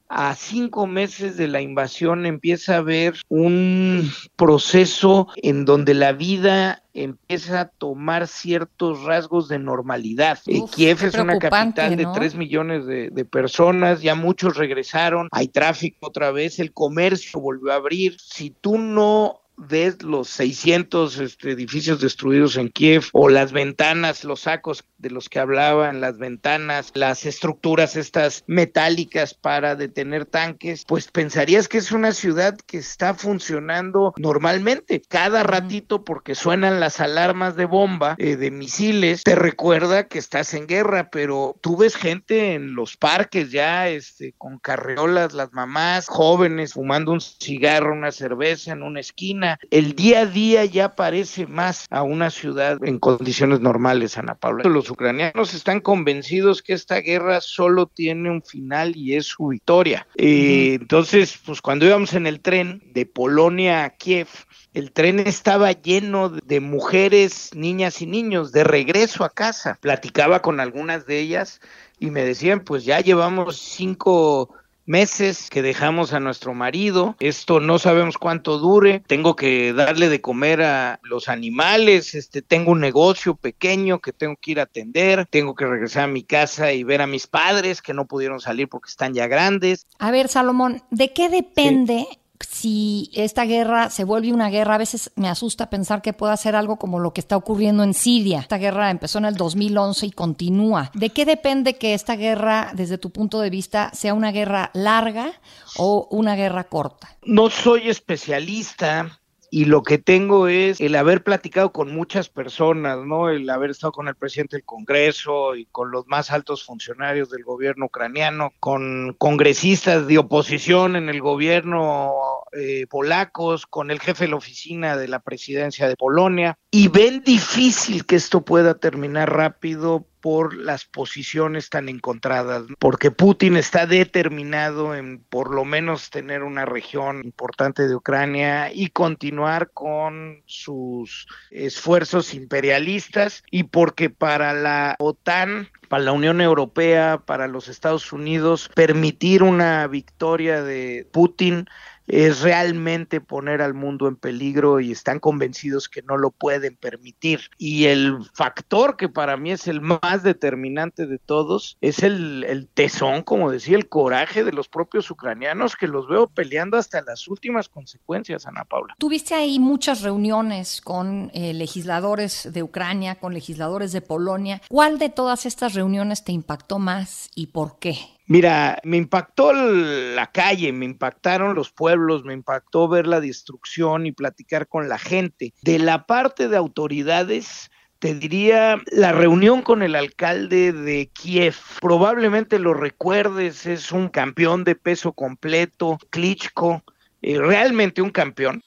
a 0.08 0.34
cinco 0.34 0.86
meses 0.86 1.36
de 1.36 1.48
la 1.48 1.60
invasión 1.60 2.26
empieza 2.26 2.74
a 2.74 2.78
haber 2.78 3.14
un 3.28 4.10
proceso 4.36 5.28
en 5.36 5.64
donde 5.64 5.94
la 5.94 6.12
vida 6.12 6.82
empieza 6.92 7.60
a 7.60 7.68
tomar 7.68 8.28
ciertos 8.28 9.02
rasgos 9.02 9.48
de 9.48 9.58
normalidad. 9.58 10.38
Eh, 10.46 10.62
Kiev 10.74 11.04
es 11.04 11.14
una 11.14 11.38
capital 11.38 11.96
de 11.96 12.06
tres 12.14 12.34
millones 12.36 12.86
de, 12.86 13.10
de, 13.10 13.24
personas, 13.24 14.00
ya 14.00 14.14
muchos 14.14 14.56
regresaron, 14.56 15.28
hay 15.32 15.48
tráfico 15.48 16.06
otra 16.06 16.30
vez, 16.30 16.60
el 16.60 16.72
comercio 16.72 17.40
volvió 17.40 17.72
a 17.72 17.76
abrir. 17.76 18.16
Si 18.20 18.50
tú 18.50 18.78
no 18.78 19.40
ves 19.56 20.02
los 20.02 20.28
600 20.30 21.18
este, 21.18 21.50
edificios 21.52 22.00
destruidos 22.00 22.56
en 22.56 22.68
Kiev 22.68 23.04
o 23.12 23.28
las 23.28 23.52
ventanas, 23.52 24.24
los 24.24 24.40
sacos 24.40 24.84
de 24.98 25.10
los 25.10 25.28
que 25.28 25.38
hablaban, 25.38 26.00
las 26.00 26.18
ventanas, 26.18 26.90
las 26.94 27.26
estructuras 27.26 27.96
estas 27.96 28.42
metálicas 28.46 29.34
para 29.34 29.76
detener 29.76 30.24
tanques, 30.24 30.84
pues 30.86 31.08
pensarías 31.08 31.68
que 31.68 31.78
es 31.78 31.92
una 31.92 32.12
ciudad 32.12 32.56
que 32.66 32.78
está 32.78 33.14
funcionando 33.14 34.14
normalmente. 34.16 35.02
Cada 35.06 35.42
ratito, 35.42 36.04
porque 36.04 36.34
suenan 36.34 36.80
las 36.80 37.00
alarmas 37.00 37.56
de 37.56 37.66
bomba, 37.66 38.16
eh, 38.18 38.36
de 38.36 38.50
misiles, 38.50 39.22
te 39.24 39.34
recuerda 39.34 40.08
que 40.08 40.18
estás 40.18 40.54
en 40.54 40.66
guerra, 40.66 41.10
pero 41.10 41.56
tú 41.60 41.76
ves 41.76 41.96
gente 41.96 42.54
en 42.54 42.74
los 42.74 42.96
parques 42.96 43.50
ya, 43.50 43.88
este, 43.88 44.34
con 44.38 44.58
carreolas, 44.58 45.34
las 45.34 45.52
mamás, 45.52 46.08
jóvenes, 46.08 46.72
fumando 46.72 47.12
un 47.12 47.20
cigarro, 47.20 47.92
una 47.92 48.12
cerveza 48.12 48.72
en 48.72 48.82
una 48.82 49.00
esquina. 49.00 49.43
El 49.70 49.94
día 49.94 50.20
a 50.20 50.26
día 50.26 50.64
ya 50.64 50.94
parece 50.94 51.46
más 51.46 51.86
a 51.90 52.02
una 52.02 52.30
ciudad 52.30 52.78
en 52.82 52.98
condiciones 52.98 53.60
normales, 53.60 54.18
Ana 54.18 54.34
Paula. 54.34 54.64
Los 54.64 54.90
ucranianos 54.90 55.54
están 55.54 55.80
convencidos 55.80 56.62
que 56.62 56.72
esta 56.72 57.00
guerra 57.00 57.40
solo 57.40 57.86
tiene 57.86 58.30
un 58.30 58.42
final 58.42 58.96
y 58.96 59.14
es 59.16 59.26
su 59.26 59.48
victoria. 59.48 60.06
Eh, 60.16 60.78
entonces, 60.80 61.38
pues 61.44 61.60
cuando 61.60 61.86
íbamos 61.86 62.14
en 62.14 62.26
el 62.26 62.40
tren 62.40 62.82
de 62.92 63.06
Polonia 63.06 63.84
a 63.84 63.90
Kiev, 63.90 64.28
el 64.72 64.90
tren 64.92 65.20
estaba 65.20 65.70
lleno 65.70 66.30
de 66.30 66.60
mujeres, 66.60 67.50
niñas 67.54 68.02
y 68.02 68.06
niños 68.06 68.50
de 68.50 68.64
regreso 68.64 69.24
a 69.24 69.30
casa. 69.30 69.78
Platicaba 69.80 70.42
con 70.42 70.58
algunas 70.58 71.06
de 71.06 71.20
ellas 71.20 71.60
y 72.00 72.10
me 72.10 72.24
decían, 72.24 72.60
pues 72.60 72.84
ya 72.84 73.00
llevamos 73.00 73.58
cinco 73.58 74.52
meses 74.86 75.48
que 75.50 75.62
dejamos 75.62 76.12
a 76.12 76.20
nuestro 76.20 76.54
marido. 76.54 77.16
Esto 77.20 77.60
no 77.60 77.78
sabemos 77.78 78.18
cuánto 78.18 78.58
dure. 78.58 79.02
Tengo 79.06 79.36
que 79.36 79.72
darle 79.72 80.08
de 80.08 80.20
comer 80.20 80.62
a 80.62 81.00
los 81.02 81.28
animales. 81.28 82.14
Este, 82.14 82.42
tengo 82.42 82.72
un 82.72 82.80
negocio 82.80 83.34
pequeño 83.34 84.00
que 84.00 84.12
tengo 84.12 84.36
que 84.36 84.52
ir 84.52 84.60
a 84.60 84.64
atender. 84.64 85.26
Tengo 85.26 85.54
que 85.54 85.66
regresar 85.66 86.04
a 86.04 86.08
mi 86.08 86.22
casa 86.22 86.72
y 86.72 86.84
ver 86.84 87.02
a 87.02 87.06
mis 87.06 87.26
padres 87.26 87.82
que 87.82 87.94
no 87.94 88.06
pudieron 88.06 88.40
salir 88.40 88.68
porque 88.68 88.90
están 88.90 89.14
ya 89.14 89.26
grandes. 89.26 89.86
A 89.98 90.10
ver, 90.10 90.28
Salomón, 90.28 90.82
¿de 90.90 91.12
qué 91.12 91.28
depende 91.28 92.06
si 92.50 93.10
esta 93.14 93.44
guerra 93.44 93.90
se 93.90 94.04
vuelve 94.04 94.32
una 94.32 94.50
guerra, 94.50 94.74
a 94.74 94.78
veces 94.78 95.10
me 95.16 95.28
asusta 95.28 95.70
pensar 95.70 96.02
que 96.02 96.12
pueda 96.12 96.36
ser 96.36 96.56
algo 96.56 96.76
como 96.76 96.98
lo 96.98 97.12
que 97.12 97.20
está 97.20 97.36
ocurriendo 97.36 97.82
en 97.82 97.94
Siria. 97.94 98.40
Esta 98.40 98.58
guerra 98.58 98.90
empezó 98.90 99.18
en 99.18 99.26
el 99.26 99.36
2011 99.36 100.06
y 100.06 100.10
continúa. 100.10 100.90
¿De 100.94 101.10
qué 101.10 101.24
depende 101.24 101.76
que 101.76 101.94
esta 101.94 102.16
guerra, 102.16 102.72
desde 102.74 102.98
tu 102.98 103.10
punto 103.10 103.40
de 103.40 103.50
vista, 103.50 103.90
sea 103.94 104.14
una 104.14 104.32
guerra 104.32 104.70
larga 104.74 105.32
o 105.76 106.08
una 106.10 106.36
guerra 106.36 106.64
corta? 106.64 107.16
No 107.22 107.50
soy 107.50 107.88
especialista 107.88 109.20
y 109.50 109.66
lo 109.66 109.82
que 109.82 109.98
tengo 109.98 110.48
es 110.48 110.80
el 110.80 110.96
haber 110.96 111.22
platicado 111.22 111.72
con 111.72 111.94
muchas 111.94 112.28
personas, 112.28 112.98
¿no? 113.04 113.28
El 113.28 113.48
haber 113.50 113.70
estado 113.70 113.92
con 113.92 114.08
el 114.08 114.14
presidente 114.14 114.56
del 114.56 114.64
Congreso 114.64 115.54
y 115.56 115.66
con 115.66 115.90
los 115.90 116.06
más 116.06 116.30
altos 116.30 116.64
funcionarios 116.64 117.30
del 117.30 117.44
gobierno 117.44 117.86
ucraniano, 117.86 118.52
con 118.60 119.14
congresistas 119.18 120.06
de 120.06 120.18
oposición 120.18 120.96
en 120.96 121.08
el 121.08 121.20
gobierno 121.20 122.12
eh, 122.52 122.86
polacos, 122.88 123.66
con 123.66 123.90
el 123.90 124.00
jefe 124.00 124.24
de 124.24 124.30
la 124.30 124.36
oficina 124.36 124.96
de 124.96 125.08
la 125.08 125.20
presidencia 125.20 125.88
de 125.88 125.96
Polonia, 125.96 126.58
y 126.70 126.88
ven 126.88 127.22
difícil 127.22 128.06
que 128.06 128.16
esto 128.16 128.44
pueda 128.44 128.74
terminar 128.74 129.32
rápido 129.32 130.06
por 130.24 130.56
las 130.56 130.86
posiciones 130.86 131.68
tan 131.68 131.90
encontradas, 131.90 132.62
porque 132.78 133.10
Putin 133.10 133.58
está 133.58 133.86
determinado 133.86 134.94
en 134.94 135.18
por 135.18 135.54
lo 135.54 135.66
menos 135.66 136.08
tener 136.08 136.44
una 136.44 136.64
región 136.64 137.20
importante 137.22 137.86
de 137.86 137.94
Ucrania 137.94 138.72
y 138.72 138.88
continuar 138.88 139.72
con 139.72 140.42
sus 140.46 141.26
esfuerzos 141.50 142.32
imperialistas 142.32 143.42
y 143.50 143.64
porque 143.64 144.08
para 144.08 144.54
la 144.54 144.96
OTAN 144.98 145.68
para 145.90 146.04
la 146.04 146.12
Unión 146.12 146.40
Europea, 146.40 147.22
para 147.24 147.46
los 147.46 147.68
Estados 147.68 148.12
Unidos, 148.12 148.70
permitir 148.74 149.42
una 149.42 149.86
victoria 149.86 150.62
de 150.62 151.06
Putin 151.12 151.66
es 152.06 152.42
realmente 152.42 153.20
poner 153.20 153.62
al 153.62 153.74
mundo 153.74 154.08
en 154.08 154.16
peligro 154.16 154.80
y 154.80 154.92
están 154.92 155.20
convencidos 155.20 155.88
que 155.88 156.02
no 156.02 156.16
lo 156.16 156.30
pueden 156.30 156.76
permitir. 156.76 157.50
Y 157.58 157.86
el 157.86 158.18
factor 158.34 158.96
que 158.96 159.08
para 159.08 159.36
mí 159.36 159.52
es 159.52 159.68
el 159.68 159.80
más 159.80 160.22
determinante 160.22 161.06
de 161.06 161.18
todos 161.18 161.76
es 161.80 162.02
el, 162.02 162.44
el 162.44 162.68
tesón, 162.68 163.22
como 163.22 163.50
decía, 163.50 163.76
el 163.76 163.88
coraje 163.88 164.44
de 164.44 164.52
los 164.52 164.68
propios 164.68 165.10
ucranianos 165.10 165.76
que 165.76 165.86
los 165.86 166.08
veo 166.08 166.26
peleando 166.28 166.76
hasta 166.76 167.02
las 167.02 167.28
últimas 167.28 167.68
consecuencias, 167.68 168.46
Ana 168.46 168.64
Paula. 168.64 168.94
Tuviste 168.98 169.34
ahí 169.34 169.58
muchas 169.58 170.02
reuniones 170.02 170.80
con 170.80 171.30
eh, 171.34 171.54
legisladores 171.54 172.48
de 172.52 172.62
Ucrania, 172.62 173.16
con 173.16 173.34
legisladores 173.34 173.92
de 173.92 174.00
Polonia. 174.00 174.60
¿Cuál 174.68 174.98
de 174.98 175.08
todas 175.08 175.46
estas 175.46 175.74
reuniones 175.74 176.24
te 176.24 176.32
impactó 176.32 176.78
más 176.78 177.30
y 177.34 177.48
por 177.48 177.78
qué? 177.78 177.96
Mira, 178.26 178.80
me 178.84 178.96
impactó 178.96 179.52
la 179.52 180.30
calle, 180.32 180.72
me 180.72 180.86
impactaron 180.86 181.54
los 181.54 181.70
pueblos, 181.70 182.24
me 182.24 182.32
impactó 182.32 182.88
ver 182.88 183.06
la 183.06 183.20
destrucción 183.20 184.06
y 184.06 184.12
platicar 184.12 184.66
con 184.66 184.88
la 184.88 184.98
gente. 184.98 185.52
De 185.60 185.78
la 185.78 186.06
parte 186.06 186.48
de 186.48 186.56
autoridades, 186.56 187.70
te 187.98 188.14
diría 188.14 188.80
la 188.92 189.12
reunión 189.12 189.60
con 189.60 189.82
el 189.82 189.94
alcalde 189.94 190.72
de 190.72 191.10
Kiev. 191.12 191.56
Probablemente 191.80 192.58
lo 192.58 192.72
recuerdes, 192.72 193.66
es 193.66 193.92
un 193.92 194.08
campeón 194.08 194.64
de 194.64 194.74
peso 194.74 195.12
completo, 195.12 195.98
Klitschko, 196.08 196.82
eh, 197.20 197.38
realmente 197.38 198.00
un 198.00 198.10
campeón. 198.10 198.62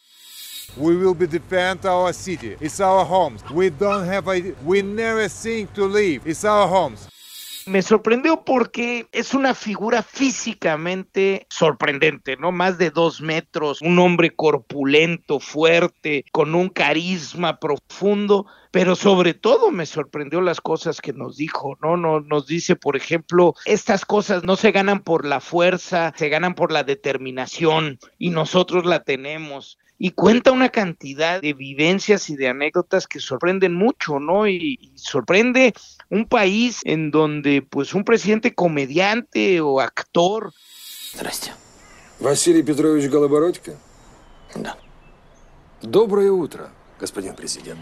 We 0.76 0.96
will 0.96 1.16
be 1.16 1.26
defend 1.26 1.86
our 1.86 2.14
city. 2.14 2.56
It's 2.62 2.80
our 2.80 3.04
homes. 3.04 3.44
We 3.50 3.72
don't 3.72 4.08
have 4.08 4.28
a, 4.28 4.54
we 4.64 4.84
never 4.84 5.28
think 5.28 5.74
to 5.74 5.88
leave. 5.88 6.22
It's 6.26 6.44
our 6.44 6.68
homes. 6.68 7.08
Me 7.68 7.82
sorprendió 7.82 8.46
porque 8.46 9.08
es 9.12 9.34
una 9.34 9.54
figura 9.54 10.02
físicamente 10.02 11.46
sorprendente, 11.50 12.38
¿no? 12.38 12.54
Más 12.54 12.78
de 12.78 12.92
dos 12.92 13.20
metros, 13.20 13.82
un 13.82 14.00
hombre 14.00 14.34
corpulento, 14.34 15.42
fuerte, 15.42 16.24
con 16.32 16.56
un 16.56 16.70
carisma 16.70 17.60
profundo, 17.60 18.46
pero 18.72 18.96
sobre 18.96 19.34
todo 19.34 19.72
me 19.72 19.86
sorprendió 19.86 20.40
las 20.40 20.62
cosas 20.62 21.02
que 21.02 21.12
nos 21.12 21.36
dijo, 21.36 21.78
¿no? 21.82 21.98
Nos, 21.98 22.26
nos 22.26 22.48
dice, 22.48 22.78
por 22.78 22.96
ejemplo, 22.96 23.54
estas 23.66 24.06
cosas 24.06 24.46
no 24.46 24.56
se 24.56 24.72
ganan 24.72 25.02
por 25.02 25.26
la 25.26 25.42
fuerza, 25.42 26.14
se 26.16 26.30
ganan 26.30 26.56
por 26.56 26.72
la 26.72 26.86
determinación 26.86 28.00
y 28.18 28.30
nosotros 28.30 28.86
la 28.86 29.04
tenemos 29.04 29.78
y 29.99 30.11
cuenta 30.11 30.51
una 30.51 30.69
cantidad 30.69 31.41
de 31.41 31.53
vivencias 31.53 32.29
y 32.29 32.37
de 32.37 32.49
anécdotas 32.49 33.07
que 33.07 33.21
sorprenden 33.21 33.75
mucho, 33.75 34.19
¿no? 34.19 34.49
Y, 34.49 34.79
y, 34.81 34.93
sorprende 34.97 35.75
un 36.11 36.27
país 36.27 36.81
en 36.85 37.11
donde 37.11 37.63
pues 37.63 37.95
un 37.95 38.05
presidente 38.05 38.55
comediante 38.55 39.61
o 39.61 39.81
actor. 39.81 40.53
Здрасте. 41.15 41.53
Василий 42.19 42.63
Петрович 42.63 43.09
Голобородько? 43.09 43.77
Да. 44.55 44.77
Доброе 45.83 46.31
утро, 46.31 46.71
господин 47.01 47.35
президент. 47.35 47.81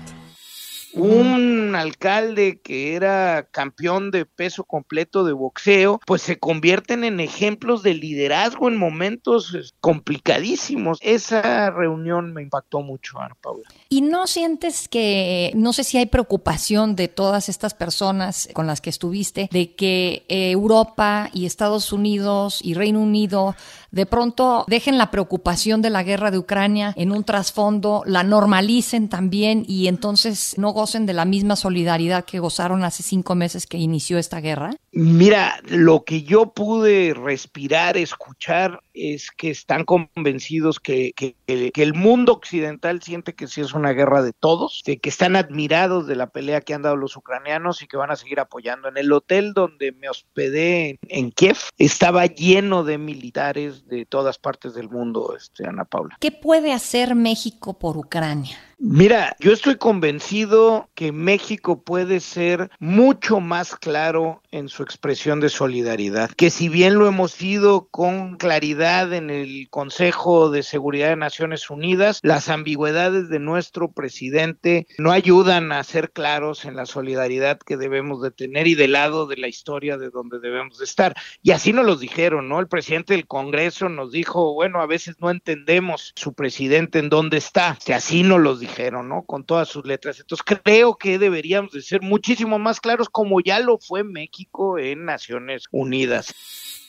un 0.95 1.75
alcalde 1.75 2.61
que 2.61 2.95
era 2.95 3.47
campeón 3.51 4.11
de 4.11 4.25
peso 4.25 4.63
completo 4.63 5.23
de 5.23 5.33
boxeo, 5.33 5.99
pues 6.05 6.21
se 6.21 6.39
convierten 6.39 7.03
en 7.03 7.19
ejemplos 7.19 7.83
de 7.83 7.93
liderazgo 7.93 8.67
en 8.67 8.77
momentos 8.77 9.73
complicadísimos. 9.79 10.97
Esa 11.01 11.69
reunión 11.69 12.33
me 12.33 12.41
impactó 12.41 12.81
mucho, 12.81 13.19
Ana 13.19 13.35
Paula. 13.41 13.63
¿Y 13.89 14.01
no 14.01 14.27
sientes 14.27 14.87
que, 14.87 15.51
no 15.55 15.73
sé 15.73 15.83
si 15.83 15.97
hay 15.97 16.05
preocupación 16.05 16.95
de 16.95 17.07
todas 17.07 17.49
estas 17.49 17.73
personas 17.73 18.49
con 18.53 18.67
las 18.67 18.81
que 18.81 18.89
estuviste, 18.89 19.49
de 19.51 19.75
que 19.75 20.25
Europa 20.27 21.29
y 21.33 21.45
Estados 21.45 21.91
Unidos 21.91 22.59
y 22.63 22.73
Reino 22.73 23.01
Unido 23.01 23.55
de 23.91 24.05
pronto 24.05 24.65
dejen 24.67 24.97
la 24.97 25.09
preocupación 25.09 25.81
de 25.81 25.89
la 25.89 26.03
guerra 26.03 26.29
de 26.29 26.37
Ucrania 26.37 26.93
en 26.97 27.11
un 27.11 27.23
trasfondo, 27.23 28.03
la 28.05 28.23
normalicen 28.23 29.07
también 29.07 29.63
y 29.67 29.87
entonces 29.87 30.55
no 30.57 30.71
gocen 30.71 30.84
de 30.93 31.13
la 31.13 31.25
misma 31.25 31.55
solidaridad 31.55 32.25
que 32.25 32.39
gozaron 32.39 32.83
hace 32.83 33.03
cinco 33.03 33.35
meses 33.35 33.65
que 33.65 33.77
inició 33.77 34.17
esta 34.17 34.39
guerra? 34.39 34.75
Mira, 34.97 35.59
lo 35.67 36.05
que 36.05 36.23
yo 36.23 36.53
pude 36.53 37.13
respirar, 37.13 37.97
escuchar, 37.97 38.79
es 38.93 39.29
que 39.29 39.49
están 39.49 39.83
convencidos 39.83 40.79
que, 40.79 41.11
que, 41.13 41.35
que, 41.45 41.83
el 41.83 41.93
mundo 41.93 42.31
occidental 42.31 43.01
siente 43.01 43.35
que 43.35 43.47
sí 43.47 43.59
es 43.59 43.73
una 43.73 43.91
guerra 43.91 44.21
de 44.21 44.31
todos, 44.31 44.83
de 44.85 44.97
que 44.97 45.09
están 45.09 45.35
admirados 45.35 46.07
de 46.07 46.15
la 46.15 46.27
pelea 46.27 46.61
que 46.61 46.73
han 46.73 46.81
dado 46.81 46.95
los 46.95 47.17
ucranianos 47.17 47.81
y 47.81 47.87
que 47.87 47.97
van 47.97 48.09
a 48.09 48.15
seguir 48.15 48.39
apoyando. 48.39 48.87
En 48.87 48.95
el 48.95 49.11
hotel 49.11 49.53
donde 49.53 49.91
me 49.91 50.07
hospedé 50.07 50.91
en, 50.91 50.99
en 51.09 51.31
Kiev 51.31 51.57
estaba 51.77 52.25
lleno 52.25 52.85
de 52.85 52.97
militares 52.97 53.87
de 53.87 54.05
todas 54.05 54.37
partes 54.37 54.75
del 54.75 54.89
mundo, 54.89 55.35
este, 55.35 55.67
Ana 55.67 55.83
Paula. 55.83 56.15
¿Qué 56.21 56.31
puede 56.31 56.71
hacer 56.71 57.15
México 57.15 57.77
por 57.77 57.97
Ucrania? 57.97 58.57
Mira, 58.77 59.35
yo 59.39 59.53
estoy 59.53 59.77
convencido 59.77 60.89
que 60.95 61.13
México 61.13 61.81
puede 61.81 62.19
ser 62.19 62.69
mucho 62.79 63.39
más 63.39 63.75
claro 63.75 64.41
en 64.51 64.67
su 64.67 64.83
expresión 64.85 65.39
de 65.39 65.49
solidaridad, 65.49 66.31
que 66.31 66.49
si 66.49 66.69
bien 66.69 66.95
lo 66.95 67.07
hemos 67.07 67.31
sido 67.31 67.87
con 67.89 68.37
claridad 68.37 69.13
en 69.13 69.29
el 69.29 69.67
Consejo 69.69 70.49
de 70.49 70.63
Seguridad 70.63 71.09
de 71.09 71.17
Naciones 71.17 71.69
Unidas, 71.69 72.19
las 72.23 72.47
ambigüedades 72.47 73.27
de 73.27 73.39
nuestro 73.39 73.91
presidente 73.91 74.87
no 74.97 75.11
ayudan 75.11 75.71
a 75.71 75.83
ser 75.83 76.11
claros 76.11 76.63
en 76.65 76.75
la 76.75 76.85
solidaridad 76.85 77.59
que 77.59 77.77
debemos 77.77 78.21
de 78.21 78.31
tener 78.31 78.67
y 78.67 78.75
del 78.75 78.93
lado 78.93 79.25
de 79.27 79.37
la 79.37 79.47
historia 79.47 79.97
de 79.97 80.09
donde 80.09 80.39
debemos 80.39 80.77
de 80.77 80.85
estar. 80.85 81.15
Y 81.41 81.51
así 81.51 81.73
nos 81.73 81.85
lo 81.85 81.95
dijeron, 81.95 82.47
¿no? 82.47 82.59
El 82.59 82.67
presidente 82.67 83.13
del 83.13 83.27
Congreso 83.27 83.89
nos 83.89 84.11
dijo, 84.11 84.53
bueno, 84.53 84.81
a 84.81 84.85
veces 84.85 85.15
no 85.19 85.29
entendemos 85.29 86.13
su 86.15 86.33
presidente 86.33 86.99
en 86.99 87.09
dónde 87.09 87.37
está, 87.37 87.77
si 87.81 87.91
así 87.91 88.23
nos 88.23 88.39
lo 88.39 88.55
dijeron, 88.55 89.09
¿no? 89.09 89.23
Con 89.23 89.43
todas 89.43 89.67
sus 89.67 89.85
letras. 89.85 90.19
Entonces 90.19 90.45
creo 90.63 90.95
que 90.95 91.19
deberíamos 91.19 91.71
de 91.71 91.81
ser 91.81 92.01
muchísimo 92.01 92.59
más 92.59 92.79
claros 92.79 93.09
como 93.09 93.41
ya 93.41 93.59
lo 93.59 93.77
fue 93.77 94.03
México 94.03 94.74
en 94.77 95.05
Naciones 95.05 95.65
Unidas. 95.71 96.33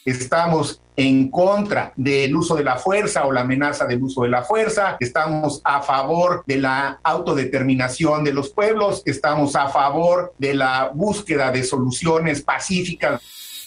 Estamos 0.05 0.81
en 0.95 1.31
contra 1.31 1.93
del 1.97 2.37
uso 2.37 2.55
de 2.55 2.63
la 2.63 2.77
fuerza 2.77 3.27
o 3.27 3.33
la 3.33 3.41
amenaza 3.41 3.87
del 3.87 4.03
uso 4.03 4.23
de 4.23 4.29
la 4.29 4.43
fuerza, 4.43 4.97
estamos 5.01 5.61
a 5.65 5.83
favor 5.83 6.45
de 6.47 6.59
la 6.59 7.01
autodeterminación 7.03 8.23
de 8.23 8.33
los 8.33 8.51
pueblos, 8.51 9.03
estamos 9.05 9.57
a 9.57 9.69
favor 9.69 10.33
de 10.39 10.55
la 10.55 10.93
búsqueda 10.95 11.51
de 11.51 11.65
soluciones 11.65 12.41
pacíficas. 12.41 13.21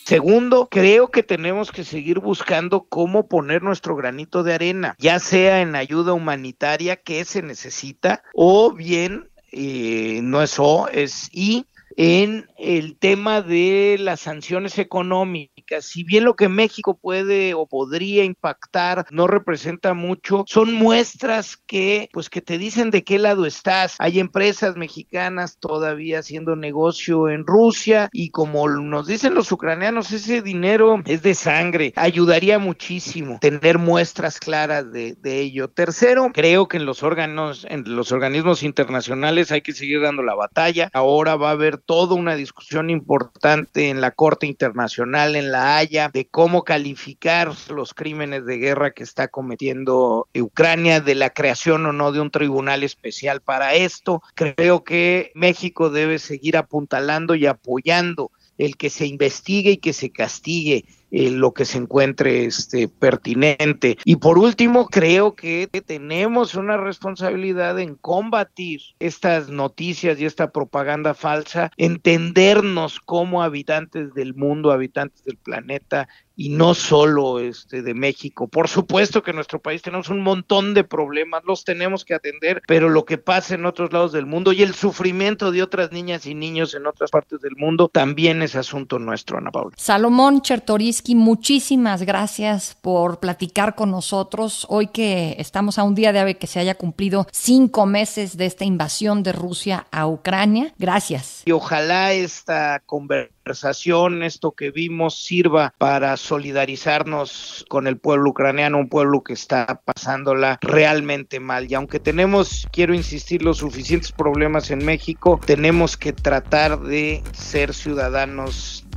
Segundo, 0.06 0.70
creo 0.72 1.10
que 1.10 1.22
tenemos 1.22 1.72
que 1.72 1.84
seguir 1.84 2.20
buscando 2.20 2.86
cómo 2.88 3.28
poner 3.28 3.62
nuestro 3.62 3.96
granito 3.96 4.42
de 4.42 4.56
arena, 4.56 4.96
ya 4.98 5.20
sea 5.20 5.62
en 5.62 5.76
ayuda 5.76 6.14
humanitaria 6.14 6.96
que 6.96 7.24
se 7.26 7.44
necesita, 7.44 8.24
o 8.34 8.72
bien, 8.72 9.30
eh, 9.52 10.22
no 10.24 10.42
es 10.42 10.58
O, 10.58 10.88
es 10.92 11.30
I, 11.32 11.66
en 12.00 12.50
el 12.58 12.98
tema 12.98 13.42
de 13.42 13.98
las 14.00 14.22
sanciones 14.22 14.80
económicas. 14.80 15.84
Si 15.84 16.06
bien 16.06 16.24
lo 16.24 16.38
que 16.38 16.48
México 16.48 16.98
puede 16.98 17.54
o 17.54 17.68
podría 17.68 18.24
impactar 18.24 19.06
no 19.12 19.28
representa 19.28 19.94
mucho, 19.94 20.46
son 20.48 20.74
muestras 20.74 21.58
que 21.58 22.08
pues 22.14 22.30
que 22.30 22.40
te 22.42 22.58
dicen 22.58 22.90
de 22.90 23.04
qué 23.04 23.20
lado 23.20 23.46
estás. 23.46 23.98
Hay 24.00 24.22
empresas 24.22 24.78
mexicanas 24.78 25.58
todavía 25.60 26.20
haciendo 26.20 26.56
negocio 26.56 27.28
en 27.28 27.46
Rusia 27.46 28.08
y 28.14 28.30
como 28.30 28.70
nos 28.70 29.06
dicen 29.06 29.34
los 29.34 29.52
ucranianos, 29.52 30.14
ese 30.14 30.42
dinero 30.42 31.02
es 31.06 31.22
de 31.22 31.34
sangre. 31.34 31.92
Ayudaría 31.98 32.60
muchísimo 32.60 33.40
tener 33.42 33.78
muestras 33.78 34.40
claras 34.40 34.90
de, 34.94 35.18
ello. 35.22 35.68
Tercero, 35.68 36.32
creo 36.34 36.70
que 36.70 36.78
en 36.78 36.86
los 36.86 37.04
órganos, 37.04 37.68
en 37.70 37.84
los 37.94 38.14
organismos 38.14 38.64
internacionales 38.64 39.52
hay 39.52 39.62
que 39.62 39.74
seguir 39.74 40.02
dando 40.02 40.24
la 40.24 40.36
batalla. 40.36 40.90
Ahora 40.94 41.36
va 41.36 41.50
a 41.50 41.54
haber 41.54 41.78
toda 41.90 42.14
una 42.14 42.36
discusión 42.36 42.92
importante 42.92 43.90
en 43.90 44.00
la 44.00 44.12
Corte 44.12 44.46
Internacional, 44.46 45.36
en 45.36 45.52
La 45.52 45.78
Haya, 45.78 46.12
de 46.14 46.28
cómo 46.28 46.64
calificar 46.64 47.52
los 47.68 47.96
crímenes 47.96 48.46
de 48.46 48.58
guerra 48.58 48.92
que 48.92 49.02
está 49.02 49.28
cometiendo 49.28 50.28
Ucrania, 50.40 51.02
de 51.02 51.16
la 51.16 51.32
creación 51.32 51.88
o 51.88 51.92
no 51.92 52.12
de 52.12 52.20
un 52.20 52.30
tribunal 52.30 52.84
especial 52.84 53.42
para 53.42 53.74
esto. 53.74 54.22
Creo 54.36 54.84
que 54.84 55.32
México 55.34 55.90
debe 55.90 56.20
seguir 56.20 56.58
apuntalando 56.58 57.34
y 57.34 57.48
apoyando 57.48 58.30
el 58.60 58.78
que 58.78 58.92
se 58.92 59.08
investigue 59.08 59.72
y 59.72 59.78
que 59.78 59.94
se 59.94 60.12
castigue 60.12 60.86
eh, 61.12 61.32
lo 61.32 61.54
que 61.54 61.66
se 61.66 61.78
encuentre 61.78 62.46
este, 62.46 62.88
pertinente. 62.88 63.98
Y 64.06 64.18
por 64.18 64.38
último, 64.38 64.88
creo 64.88 65.36
que 65.36 65.68
tenemos 65.86 66.56
una 66.56 66.78
responsabilidad 66.78 67.80
en 67.80 67.96
combatir 67.96 68.82
estas 69.00 69.50
noticias 69.50 70.20
y 70.20 70.26
esta 70.26 70.52
propaganda 70.52 71.14
falsa, 71.14 71.72
entendernos 71.78 73.00
como 73.00 73.44
habitantes 73.44 74.14
del 74.14 74.36
mundo, 74.36 74.72
habitantes 74.72 75.24
del 75.24 75.38
planeta 75.38 76.08
y 76.40 76.48
no 76.48 76.74
solo 76.74 77.40
este 77.40 77.82
de 77.82 77.94
México. 77.94 78.48
Por 78.48 78.70
supuesto 78.70 79.22
que 79.22 79.32
en 79.32 79.36
nuestro 79.36 79.60
país 79.60 79.82
tenemos 79.82 80.08
un 80.08 80.22
montón 80.22 80.74
de 80.74 80.86
problemas, 80.86 81.44
los 81.44 81.66
tenemos 81.66 82.06
que 82.06 82.14
atender, 82.14 82.62
pero 82.66 82.88
lo 82.88 83.04
que 83.04 83.18
pasa 83.18 83.56
en 83.56 83.66
otros 83.66 83.92
lados 83.92 84.14
del 84.14 84.26
mundo 84.26 84.54
y 84.54 84.64
el 84.64 84.74
sufrimiento 84.74 85.52
de 85.52 85.62
otras 85.62 85.92
niñas 85.92 86.26
y 86.26 86.36
niños 86.36 86.74
en 86.76 86.88
otras 86.88 87.12
partes 87.12 87.42
del 87.42 87.58
mundo 87.58 87.90
también 87.90 88.42
es 88.42 88.56
asunto 88.56 89.00
nuestro, 89.00 89.38
Ana 89.38 89.52
Paula. 89.52 89.76
Salomón 89.76 90.42
Chertoriski, 90.42 91.14
muchísimas 91.14 92.04
gracias 92.04 92.78
por 92.82 93.20
platicar 93.20 93.76
con 93.76 93.92
nosotros 93.92 94.66
hoy 94.70 94.88
que 94.88 95.36
estamos 95.40 95.78
a 95.78 95.84
un 95.84 95.94
día 95.94 96.14
de 96.14 96.38
que 96.38 96.48
se 96.48 96.62
haya 96.62 96.76
cumplido 96.76 97.28
cinco 97.34 97.86
meses 97.86 98.38
de 98.38 98.46
esta 98.46 98.64
invasión 98.64 99.24
de 99.24 99.34
Rusia 99.34 99.88
a 99.92 100.08
Ucrania. 100.08 100.74
Gracias. 100.78 101.42
Y 101.44 101.52
ojalá 101.52 102.14
esta 102.14 102.82
conversación 102.86 103.39
conversación, 103.50 104.22
esto 104.22 104.52
que 104.52 104.70
vimos, 104.70 105.24
sirva 105.24 105.74
para 105.80 106.18
solidarizarnos 106.18 107.66
con 107.68 107.88
el 107.88 107.98
pueblo 107.98 108.30
ucraniano, 108.30 108.78
un 108.78 108.90
pueblo 108.90 109.24
que 109.24 109.34
está 109.34 109.82
pasándola 109.84 110.60
realmente 110.62 111.40
mal. 111.40 111.66
Y 111.68 111.74
aunque 111.74 112.00
tenemos, 112.00 112.68
quiero 112.72 112.94
insistir, 112.94 113.42
los 113.42 113.58
suficientes 113.58 114.12
problemas 114.12 114.70
en 114.70 114.86
México, 114.86 115.40
tenemos 115.44 115.98
que 115.98 116.14
tratar 116.14 116.80
de 116.82 117.24
ser 117.34 117.74
ciudadanos 117.74 118.86